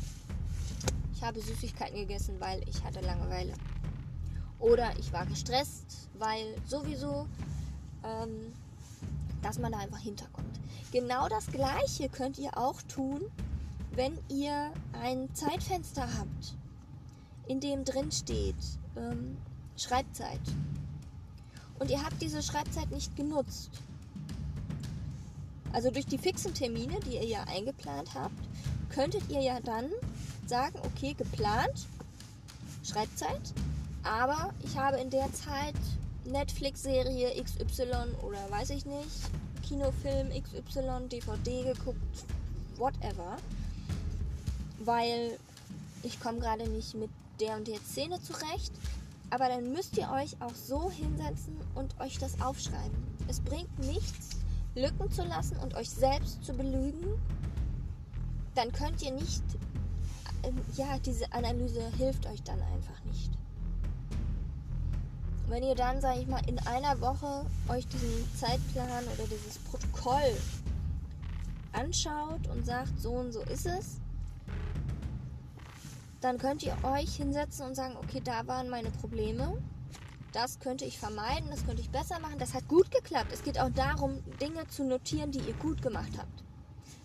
ich 1.14 1.24
habe 1.24 1.42
Süßigkeiten 1.42 1.98
gegessen, 1.98 2.36
weil 2.40 2.62
ich 2.70 2.84
hatte 2.84 3.00
Langeweile. 3.00 3.54
Oder 4.60 4.92
ich 5.00 5.12
war 5.14 5.26
gestresst, 5.26 6.10
weil 6.18 6.56
sowieso, 6.66 7.28
ähm, 8.04 8.54
dass 9.42 9.58
man 9.58 9.72
da 9.72 9.80
einfach 9.80 10.00
hinterkommt. 10.00 10.60
Genau 10.92 11.28
das 11.28 11.48
gleiche 11.48 12.10
könnt 12.10 12.38
ihr 12.38 12.58
auch 12.58 12.82
tun, 12.84 13.22
wenn 13.98 14.16
ihr 14.30 14.72
ein 15.02 15.28
Zeitfenster 15.34 16.08
habt, 16.20 16.56
in 17.48 17.60
dem 17.60 17.84
drin 17.84 18.12
steht 18.12 18.56
ähm, 18.96 19.36
Schreibzeit. 19.76 20.40
Und 21.80 21.90
ihr 21.90 22.04
habt 22.04 22.22
diese 22.22 22.44
Schreibzeit 22.44 22.92
nicht 22.92 23.16
genutzt. 23.16 23.72
Also 25.74 25.90
durch 25.90 26.06
die 26.06 26.20
fixen 26.20 26.54
Termine, 26.54 27.00
die 27.08 27.16
ihr 27.16 27.26
ja 27.26 27.44
eingeplant 27.46 28.14
habt, 28.14 28.38
könntet 28.90 29.28
ihr 29.30 29.42
ja 29.42 29.60
dann 29.62 29.90
sagen, 30.46 30.78
okay, 30.84 31.16
geplant, 31.16 31.88
Schreibzeit, 32.84 33.54
aber 34.04 34.54
ich 34.64 34.78
habe 34.78 34.98
in 34.98 35.10
der 35.10 35.32
Zeit 35.34 35.76
Netflix-Serie 36.26 37.32
XY 37.44 38.16
oder 38.22 38.50
weiß 38.50 38.70
ich 38.70 38.86
nicht, 38.86 39.10
Kinofilm 39.68 40.30
XY, 40.30 41.10
DVD 41.10 41.74
geguckt, 41.74 42.26
whatever. 42.78 43.38
Weil 44.88 45.38
ich 46.04 46.18
komme 46.22 46.40
gerade 46.40 46.70
nicht 46.70 46.96
mit 46.96 47.10
der 47.42 47.58
und 47.58 47.68
der 47.68 47.80
Szene 47.80 48.22
zurecht. 48.22 48.72
Aber 49.30 49.50
dann 49.50 49.74
müsst 49.74 49.98
ihr 49.98 50.10
euch 50.10 50.42
auch 50.42 50.56
so 50.56 50.90
hinsetzen 50.90 51.58
und 51.76 52.00
euch 52.00 52.18
das 52.18 52.40
aufschreiben. 52.40 52.96
Es 53.28 53.42
bringt 53.42 53.78
nichts, 53.80 54.38
Lücken 54.74 55.12
zu 55.12 55.24
lassen 55.24 55.58
und 55.58 55.76
euch 55.76 55.90
selbst 55.90 56.42
zu 56.46 56.54
belügen. 56.54 57.20
Dann 58.56 58.72
könnt 58.72 59.02
ihr 59.02 59.12
nicht, 59.12 59.44
äh, 60.44 60.52
ja, 60.78 60.98
diese 61.00 61.32
Analyse 61.34 61.82
hilft 61.98 62.26
euch 62.26 62.42
dann 62.44 62.62
einfach 62.62 63.04
nicht. 63.12 63.32
Wenn 65.50 65.64
ihr 65.64 65.76
dann, 65.76 66.00
sage 66.00 66.22
ich 66.22 66.28
mal, 66.28 66.48
in 66.48 66.60
einer 66.60 67.02
Woche 67.02 67.46
euch 67.68 67.86
diesen 67.90 68.26
Zeitplan 68.38 69.04
oder 69.14 69.28
dieses 69.28 69.58
Protokoll 69.60 70.38
anschaut 71.74 72.48
und 72.48 72.66
sagt, 72.66 72.98
so 73.02 73.12
und 73.12 73.34
so 73.34 73.42
ist 73.42 73.66
es, 73.66 74.00
dann 76.28 76.38
könnt 76.38 76.62
ihr 76.64 76.76
euch 76.84 77.16
hinsetzen 77.16 77.66
und 77.66 77.76
sagen, 77.76 77.96
okay, 77.96 78.20
da 78.22 78.46
waren 78.48 78.68
meine 78.68 78.92
Probleme. 78.92 79.58
Das 80.34 80.60
könnte 80.60 80.84
ich 80.84 81.00
vermeiden, 81.00 81.50
das 81.50 81.66
könnte 81.66 81.82
ich 81.82 81.90
besser 81.90 82.20
machen. 82.20 82.38
Das 82.38 82.54
hat 82.54 82.68
gut 82.68 82.92
geklappt. 82.92 83.32
Es 83.32 83.44
geht 83.44 83.58
auch 83.58 83.70
darum, 83.70 84.22
Dinge 84.42 84.68
zu 84.68 84.84
notieren, 84.84 85.32
die 85.32 85.40
ihr 85.40 85.54
gut 85.54 85.82
gemacht 85.82 86.12
habt. 86.18 86.44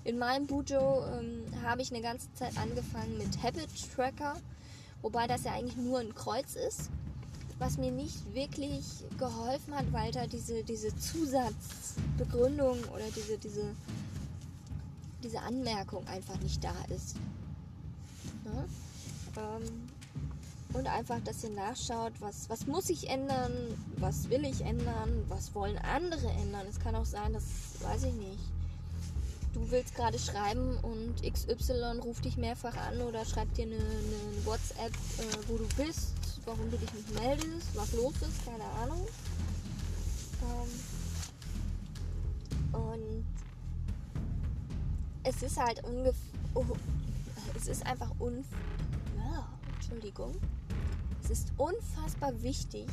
In 0.02 0.18
meinem 0.18 0.48
Bujo 0.48 1.06
ähm, 1.06 1.44
habe 1.62 1.82
ich 1.82 1.92
eine 1.92 2.02
ganze 2.02 2.32
Zeit 2.34 2.58
angefangen 2.58 3.16
mit 3.16 3.40
Habit 3.40 3.68
Tracker, 3.94 4.34
wobei 5.02 5.28
das 5.28 5.44
ja 5.44 5.52
eigentlich 5.52 5.76
nur 5.76 6.00
ein 6.00 6.14
Kreuz 6.14 6.56
ist 6.56 6.90
was 7.58 7.78
mir 7.78 7.92
nicht 7.92 8.34
wirklich 8.34 8.84
geholfen 9.18 9.76
hat, 9.76 9.92
weil 9.92 10.10
da 10.10 10.26
diese, 10.26 10.64
diese 10.64 10.96
Zusatzbegründung 10.96 12.76
oder 12.92 13.04
diese, 13.14 13.38
diese, 13.38 13.76
diese 15.22 15.40
Anmerkung 15.40 16.04
einfach 16.08 16.36
nicht 16.40 16.64
da 16.64 16.74
ist. 16.88 17.14
Ne? 18.44 18.64
Ähm, 19.36 19.88
und 20.74 20.86
einfach, 20.86 21.20
dass 21.24 21.44
ihr 21.44 21.50
nachschaut, 21.50 22.12
was, 22.20 22.48
was 22.48 22.66
muss 22.66 22.88
ich 22.88 23.10
ändern, 23.10 23.52
was 23.96 24.30
will 24.30 24.44
ich 24.44 24.62
ändern, 24.62 25.24
was 25.28 25.54
wollen 25.54 25.76
andere 25.78 26.28
ändern. 26.40 26.66
Es 26.68 26.80
kann 26.80 26.94
auch 26.94 27.04
sein, 27.04 27.32
dass, 27.34 27.44
weiß 27.82 28.04
ich 28.04 28.14
nicht, 28.14 28.40
du 29.52 29.70
willst 29.70 29.94
gerade 29.94 30.18
schreiben 30.18 30.78
und 30.78 31.22
XY 31.22 32.00
ruft 32.02 32.24
dich 32.24 32.38
mehrfach 32.38 32.76
an 32.76 33.00
oder 33.02 33.24
schreibt 33.26 33.58
dir 33.58 33.66
eine, 33.66 33.76
eine 33.76 34.46
WhatsApp, 34.46 34.92
äh, 35.18 35.48
wo 35.48 35.58
du 35.58 35.66
bist 35.76 36.12
warum 36.44 36.70
du 36.70 36.76
dich 36.76 36.92
nicht 36.92 37.14
meldest, 37.14 37.74
was 37.74 37.92
los 37.92 38.14
ist, 38.22 38.44
keine 38.44 38.64
Ahnung. 38.82 39.06
Ähm, 40.42 40.68
und 42.72 43.24
es 45.24 45.42
ist 45.42 45.56
halt 45.56 45.82
ungefähr. 45.84 46.14
Oh, 46.54 46.64
es 47.54 47.68
ist 47.68 47.86
einfach 47.86 48.10
un. 48.18 48.44
Entschuldigung. 49.92 50.32
Es 51.22 51.30
ist 51.30 51.52
unfassbar 51.58 52.42
wichtig, 52.42 52.86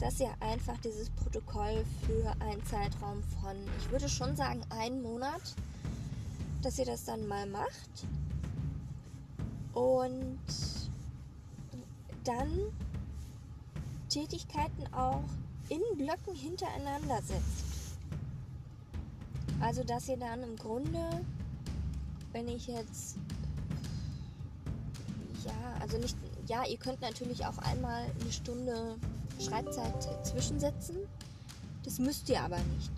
dass 0.00 0.18
ihr 0.18 0.30
einfach 0.40 0.76
dieses 0.78 1.08
Protokoll 1.10 1.84
für 2.06 2.34
einen 2.40 2.64
Zeitraum 2.66 3.22
von, 3.40 3.56
ich 3.78 3.90
würde 3.90 4.08
schon 4.08 4.34
sagen, 4.34 4.60
einen 4.70 5.00
Monat, 5.00 5.54
dass 6.62 6.78
ihr 6.78 6.86
das 6.86 7.04
dann 7.04 7.26
mal 7.28 7.46
macht. 7.46 8.06
Und 9.74 10.40
dann 12.24 12.50
Tätigkeiten 14.08 14.92
auch 14.92 15.24
in 15.68 15.80
Blöcken 15.96 16.34
hintereinander 16.34 17.22
setzt. 17.22 17.96
Also 19.60 19.84
dass 19.84 20.08
ihr 20.08 20.16
dann 20.16 20.42
im 20.42 20.56
Grunde, 20.56 21.24
wenn 22.32 22.48
ich 22.48 22.66
jetzt, 22.66 23.18
ja, 25.44 25.52
also 25.80 25.98
nicht, 25.98 26.16
ja, 26.46 26.64
ihr 26.66 26.78
könnt 26.78 27.00
natürlich 27.00 27.44
auch 27.46 27.58
einmal 27.58 28.04
eine 28.20 28.32
Stunde 28.32 28.96
Schreibzeit 29.40 30.26
zwischensetzen. 30.26 30.96
Das 31.84 31.98
müsst 31.98 32.28
ihr 32.28 32.40
aber 32.40 32.58
nicht. 32.58 32.92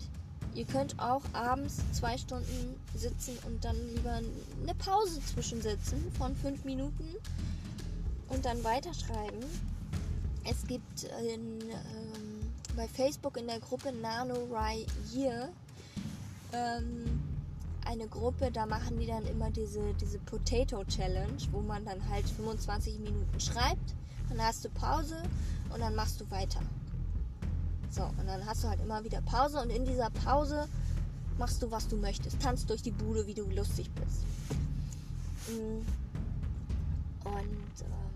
Ihr 0.53 0.65
könnt 0.65 0.99
auch 0.99 1.21
abends 1.33 1.77
zwei 1.93 2.17
Stunden 2.17 2.75
sitzen 2.95 3.37
und 3.45 3.63
dann 3.63 3.75
lieber 3.93 4.13
eine 4.61 4.75
Pause 4.75 5.21
zwischensetzen 5.23 6.11
von 6.17 6.35
fünf 6.35 6.63
Minuten 6.65 7.15
und 8.29 8.45
dann 8.45 8.63
weiterschreiben. 8.63 9.43
Es 10.49 10.65
gibt 10.65 11.03
in, 11.03 11.61
ähm, 11.61 12.53
bei 12.75 12.87
Facebook 12.87 13.37
in 13.37 13.47
der 13.47 13.59
Gruppe 13.59 13.91
NaNoWriMo 13.91 14.85
Year 15.13 15.49
ähm, 16.53 17.26
eine 17.87 18.07
Gruppe, 18.07 18.51
da 18.51 18.65
machen 18.65 18.99
die 18.99 19.07
dann 19.07 19.25
immer 19.25 19.49
diese, 19.49 19.93
diese 19.95 20.19
Potato 20.19 20.83
Challenge, 20.85 21.37
wo 21.51 21.61
man 21.61 21.85
dann 21.85 22.07
halt 22.09 22.27
25 22.29 22.99
Minuten 22.99 23.39
schreibt, 23.39 23.95
dann 24.29 24.41
hast 24.41 24.65
du 24.65 24.69
Pause 24.69 25.21
und 25.73 25.79
dann 25.79 25.95
machst 25.95 26.19
du 26.19 26.29
weiter. 26.29 26.61
So, 27.89 28.03
und 28.03 28.27
dann 28.27 28.45
hast 28.45 28.63
du 28.63 28.67
halt 28.67 28.81
immer 28.81 29.03
wieder 29.03 29.21
Pause 29.21 29.61
und 29.61 29.69
in 29.69 29.85
dieser 29.85 30.09
Pause 30.09 30.67
machst 31.37 31.61
du, 31.61 31.71
was 31.71 31.87
du 31.87 31.95
möchtest. 31.95 32.41
Tanzt 32.41 32.69
durch 32.69 32.81
die 32.81 32.91
Bude, 32.91 33.25
wie 33.27 33.33
du 33.33 33.43
lustig 33.43 33.89
bist. 33.95 34.23
Mm. 35.49 35.81
Und 37.25 37.35
ähm, 37.35 38.07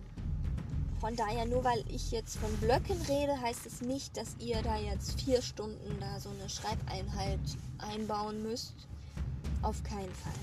von 0.99 1.15
daher, 1.15 1.45
nur 1.45 1.63
weil 1.63 1.83
ich 1.87 2.11
jetzt 2.11 2.37
von 2.37 2.51
Blöcken 2.57 3.01
rede, 3.07 3.39
heißt 3.39 3.65
es 3.65 3.81
nicht, 3.81 4.17
dass 4.17 4.35
ihr 4.39 4.61
da 4.61 4.77
jetzt 4.77 5.19
vier 5.21 5.41
Stunden 5.41 5.99
da 5.99 6.19
so 6.19 6.29
eine 6.29 6.49
Schreibeinheit 6.49 7.39
einbauen 7.77 8.43
müsst. 8.43 8.87
Auf 9.61 9.83
keinen 9.83 10.13
Fall. 10.15 10.33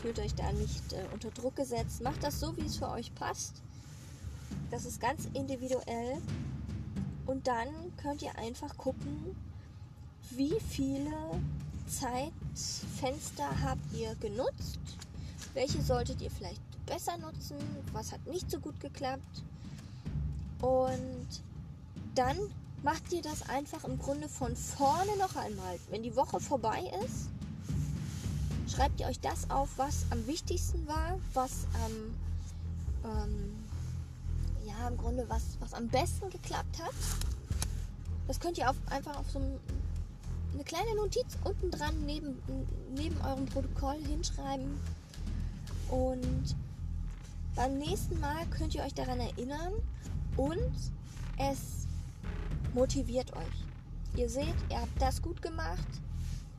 Fühlt 0.00 0.18
euch 0.18 0.34
da 0.34 0.50
nicht 0.52 0.92
äh, 0.92 1.04
unter 1.12 1.30
Druck 1.30 1.56
gesetzt. 1.56 2.02
Macht 2.02 2.22
das 2.22 2.40
so, 2.40 2.56
wie 2.56 2.64
es 2.66 2.76
für 2.76 2.88
euch 2.88 3.14
passt. 3.14 3.62
Das 4.70 4.84
ist 4.84 5.00
ganz 5.00 5.26
individuell. 5.34 6.22
Und 7.26 7.46
dann 7.46 7.68
könnt 7.96 8.22
ihr 8.22 8.36
einfach 8.38 8.76
gucken, 8.76 9.36
wie 10.30 10.58
viele 10.68 11.12
Zeitfenster 11.86 13.48
habt 13.62 13.92
ihr 13.92 14.14
genutzt. 14.16 14.80
Welche 15.54 15.82
solltet 15.82 16.22
ihr 16.22 16.30
vielleicht 16.30 16.62
besser 16.86 17.18
nutzen? 17.18 17.56
Was 17.92 18.12
hat 18.12 18.24
nicht 18.26 18.50
so 18.50 18.58
gut 18.58 18.78
geklappt? 18.80 19.42
Und 20.62 21.26
dann 22.14 22.36
macht 22.82 23.12
ihr 23.12 23.22
das 23.22 23.48
einfach 23.48 23.84
im 23.84 23.98
Grunde 23.98 24.28
von 24.28 24.56
vorne 24.56 25.16
noch 25.18 25.36
einmal. 25.36 25.78
Wenn 25.90 26.02
die 26.02 26.16
Woche 26.16 26.40
vorbei 26.40 26.90
ist, 27.04 27.28
schreibt 28.70 29.00
ihr 29.00 29.06
euch 29.06 29.20
das 29.20 29.50
auf, 29.50 29.68
was 29.76 30.06
am 30.10 30.26
wichtigsten 30.26 30.86
war, 30.86 31.18
was 31.34 31.66
am 31.84 33.10
ähm, 33.10 33.56
ja, 34.64 34.88
im 34.88 34.96
Grunde 34.96 35.24
was, 35.28 35.56
was 35.60 35.74
am 35.74 35.88
besten 35.88 36.30
geklappt 36.30 36.80
hat. 36.80 36.94
Das 38.28 38.38
könnt 38.38 38.58
ihr 38.58 38.70
auf, 38.70 38.76
einfach 38.90 39.16
auf 39.18 39.28
so 39.30 39.38
ein, 39.38 39.58
eine 40.54 40.64
kleine 40.64 40.94
Notiz 40.96 41.36
unten 41.44 41.70
dran 41.70 41.94
neben, 42.06 42.40
neben 42.94 43.20
eurem 43.22 43.46
Protokoll 43.46 43.96
hinschreiben. 44.06 44.78
Und 45.88 46.54
beim 47.56 47.78
nächsten 47.78 48.20
Mal 48.20 48.46
könnt 48.46 48.74
ihr 48.74 48.82
euch 48.82 48.94
daran 48.94 49.18
erinnern 49.18 49.72
und 50.36 50.92
es 51.38 51.86
motiviert 52.74 53.32
euch. 53.32 54.16
Ihr 54.16 54.28
seht, 54.28 54.54
ihr 54.68 54.80
habt 54.80 55.00
das 55.00 55.20
gut 55.20 55.42
gemacht 55.42 55.86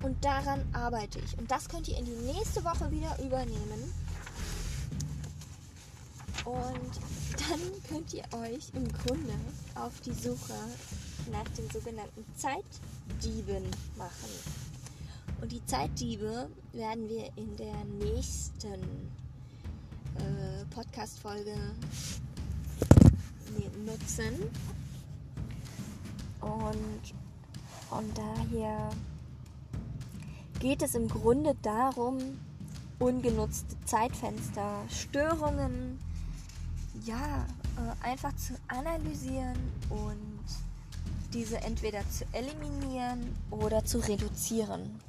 und 0.02 0.24
daran 0.24 0.64
arbeite 0.74 1.20
ich. 1.20 1.38
Und 1.38 1.50
das 1.50 1.70
könnt 1.70 1.88
ihr 1.88 1.98
in 1.98 2.06
die 2.06 2.34
nächste 2.34 2.64
Woche 2.64 2.92
wieder 2.92 3.18
übernehmen. 3.24 3.94
Und 6.46 7.00
dann 7.38 7.60
könnt 7.88 8.14
ihr 8.14 8.24
euch 8.34 8.72
im 8.74 8.88
Grunde 8.92 9.34
auf 9.76 10.00
die 10.02 10.14
Suche 10.14 10.54
nach 11.32 11.48
den 11.56 11.70
sogenannten 11.70 12.26
Zeitdieben 12.36 13.64
machen. 13.98 14.30
Und 15.42 15.52
die 15.52 15.64
Zeitdiebe 15.66 16.50
werden 16.74 17.10
wir 17.10 17.30
in 17.36 17.56
der 17.58 17.84
nächsten 18.00 18.82
äh, 20.16 20.66
Podcast-Folge 20.72 21.56
nutzen. 23.86 24.50
Und 26.42 27.14
von 27.90 28.06
daher 28.16 28.90
geht 30.62 30.84
es 30.84 30.94
im 30.94 31.08
Grunde 31.08 31.56
darum, 31.64 32.40
ungenutzte 33.00 33.76
Zeitfenster, 33.84 34.84
Störungen, 34.90 36.00
ja, 37.04 37.48
äh, 37.78 38.08
einfach 38.08 38.36
zu 38.36 38.54
analysieren 38.68 39.58
und 39.90 40.46
diese 41.34 41.58
entweder 41.62 42.08
zu 42.12 42.26
eliminieren 42.32 43.36
oder 43.50 43.84
zu 43.84 43.98
reduzieren. 44.08 45.00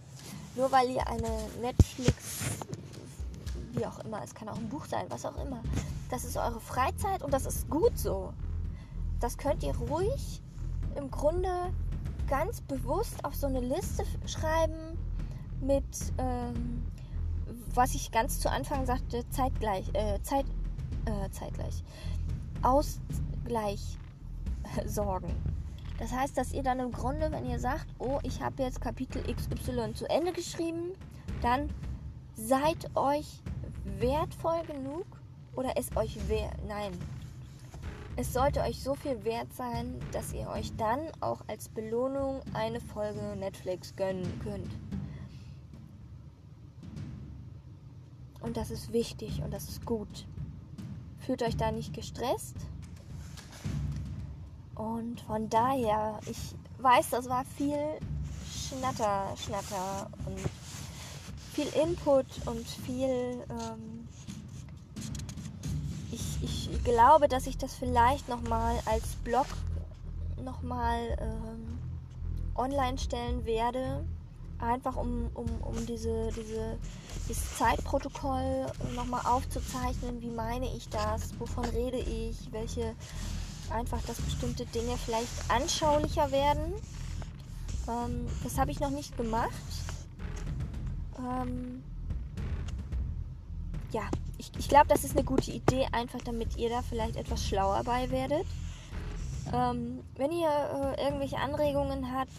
Nur 0.56 0.72
weil 0.72 0.88
ihr 0.88 1.06
eine 1.06 1.30
Netflix, 1.60 2.14
wie 3.72 3.84
auch 3.84 3.98
immer, 4.06 4.22
es 4.24 4.34
kann 4.34 4.48
auch 4.48 4.56
ein 4.56 4.70
Buch 4.70 4.86
sein, 4.86 5.04
was 5.10 5.26
auch 5.26 5.36
immer, 5.36 5.62
das 6.08 6.24
ist 6.24 6.38
eure 6.38 6.60
Freizeit 6.60 7.22
und 7.22 7.30
das 7.30 7.44
ist 7.44 7.68
gut 7.68 7.98
so. 7.98 8.32
Das 9.20 9.36
könnt 9.36 9.62
ihr 9.62 9.76
ruhig 9.76 10.40
im 10.96 11.10
Grunde 11.10 11.74
ganz 12.26 12.62
bewusst 12.62 13.22
auf 13.22 13.34
so 13.34 13.46
eine 13.46 13.60
Liste 13.60 14.04
schreiben 14.26 14.91
mit, 15.62 15.84
ähm, 16.18 16.82
was 17.74 17.94
ich 17.94 18.10
ganz 18.10 18.40
zu 18.40 18.50
Anfang 18.50 18.86
sagte, 18.86 19.28
zeitgleich, 19.30 19.88
äh, 19.94 20.20
Zeit, 20.22 20.46
äh, 21.06 21.30
zeitgleich, 21.30 21.82
Ausgleich 22.62 23.98
sorgen. 24.86 25.34
Das 25.98 26.12
heißt, 26.12 26.36
dass 26.36 26.52
ihr 26.52 26.62
dann 26.62 26.80
im 26.80 26.92
Grunde, 26.92 27.30
wenn 27.30 27.48
ihr 27.48 27.58
sagt, 27.58 27.86
oh, 27.98 28.18
ich 28.22 28.42
habe 28.42 28.62
jetzt 28.62 28.80
Kapitel 28.80 29.22
XY 29.22 29.94
zu 29.94 30.08
Ende 30.08 30.32
geschrieben, 30.32 30.92
dann 31.42 31.68
seid 32.34 32.90
euch 32.96 33.40
wertvoll 33.98 34.62
genug 34.66 35.06
oder 35.54 35.72
es 35.76 35.94
euch 35.96 36.28
wert, 36.28 36.56
nein, 36.66 36.92
es 38.16 38.32
sollte 38.32 38.60
euch 38.60 38.82
so 38.82 38.94
viel 38.94 39.24
wert 39.24 39.52
sein, 39.54 39.98
dass 40.12 40.32
ihr 40.32 40.48
euch 40.48 40.74
dann 40.76 41.00
auch 41.20 41.40
als 41.46 41.68
Belohnung 41.68 42.40
eine 42.52 42.80
Folge 42.80 43.36
Netflix 43.36 43.96
gönnen 43.96 44.40
könnt. 44.42 44.70
Und 48.42 48.56
das 48.56 48.70
ist 48.70 48.92
wichtig 48.92 49.40
und 49.42 49.52
das 49.52 49.68
ist 49.68 49.84
gut. 49.86 50.26
Fühlt 51.20 51.42
euch 51.42 51.56
da 51.56 51.70
nicht 51.70 51.94
gestresst. 51.94 52.56
Und 54.74 55.20
von 55.20 55.48
daher, 55.48 56.18
ich 56.26 56.38
weiß, 56.78 57.10
das 57.10 57.28
war 57.28 57.44
viel 57.56 57.78
Schnatter, 58.50 59.32
Schnatter 59.36 60.10
und 60.26 60.40
viel 61.52 61.68
Input 61.80 62.26
und 62.46 62.66
viel. 62.66 63.44
Ähm, 63.48 64.08
ich, 66.10 66.42
ich 66.42 66.84
glaube, 66.84 67.28
dass 67.28 67.46
ich 67.46 67.56
das 67.56 67.74
vielleicht 67.74 68.28
nochmal 68.28 68.80
als 68.86 69.14
Blog 69.22 69.46
nochmal 70.42 71.16
ähm, 71.20 71.78
online 72.56 72.98
stellen 72.98 73.44
werde 73.44 74.04
einfach 74.62 74.96
um, 74.96 75.28
um, 75.34 75.48
um 75.62 75.86
diese, 75.86 76.30
diese, 76.36 76.78
dieses 77.28 77.56
Zeitprotokoll 77.56 78.66
nochmal 78.94 79.22
aufzuzeichnen, 79.26 80.20
wie 80.20 80.30
meine 80.30 80.66
ich 80.76 80.88
das, 80.88 81.38
wovon 81.38 81.64
rede 81.66 81.98
ich, 81.98 82.36
welche 82.52 82.94
einfach, 83.70 84.00
dass 84.02 84.20
bestimmte 84.20 84.66
Dinge 84.66 84.96
vielleicht 85.04 85.30
anschaulicher 85.48 86.30
werden. 86.30 86.74
Ähm, 87.88 88.26
das 88.44 88.58
habe 88.58 88.70
ich 88.70 88.80
noch 88.80 88.90
nicht 88.90 89.16
gemacht. 89.16 89.50
Ähm, 91.18 91.82
ja, 93.92 94.02
ich, 94.38 94.50
ich 94.58 94.68
glaube, 94.68 94.88
das 94.88 95.04
ist 95.04 95.16
eine 95.16 95.24
gute 95.24 95.50
Idee, 95.50 95.86
einfach 95.92 96.20
damit 96.22 96.56
ihr 96.56 96.68
da 96.68 96.82
vielleicht 96.82 97.16
etwas 97.16 97.46
schlauer 97.46 97.82
bei 97.84 98.10
werdet. 98.10 98.46
Ähm, 99.52 100.02
wenn 100.16 100.30
ihr 100.30 100.48
äh, 100.48 101.04
irgendwelche 101.04 101.38
Anregungen 101.38 102.12
habt, 102.12 102.30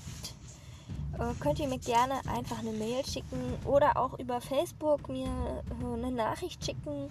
könnt 1.40 1.60
ihr 1.60 1.68
mir 1.68 1.80
gerne 1.80 2.16
einfach 2.28 2.60
eine 2.60 2.72
Mail 2.72 3.06
schicken 3.06 3.58
oder 3.66 3.98
auch 3.98 4.18
über 4.20 4.42
Facebook 4.42 5.10
mir 5.10 5.28
äh, 5.28 5.94
eine 5.94 6.12
Nachricht 6.12 6.66
schicken. 6.66 7.10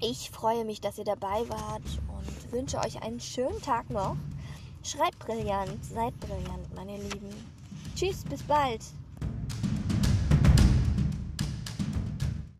Ich 0.00 0.30
freue 0.30 0.64
mich, 0.64 0.80
dass 0.80 0.98
ihr 0.98 1.04
dabei 1.04 1.48
wart 1.48 1.82
und 2.08 2.52
wünsche 2.52 2.78
euch 2.78 3.02
einen 3.02 3.20
schönen 3.20 3.60
Tag 3.62 3.88
noch. 3.90 4.16
Schreibt 4.82 5.18
brillant, 5.20 5.84
seid 5.84 6.18
brillant, 6.18 6.74
meine 6.74 6.96
Lieben. 6.96 7.30
Tschüss, 7.94 8.24
bis 8.24 8.42
bald. 8.42 8.80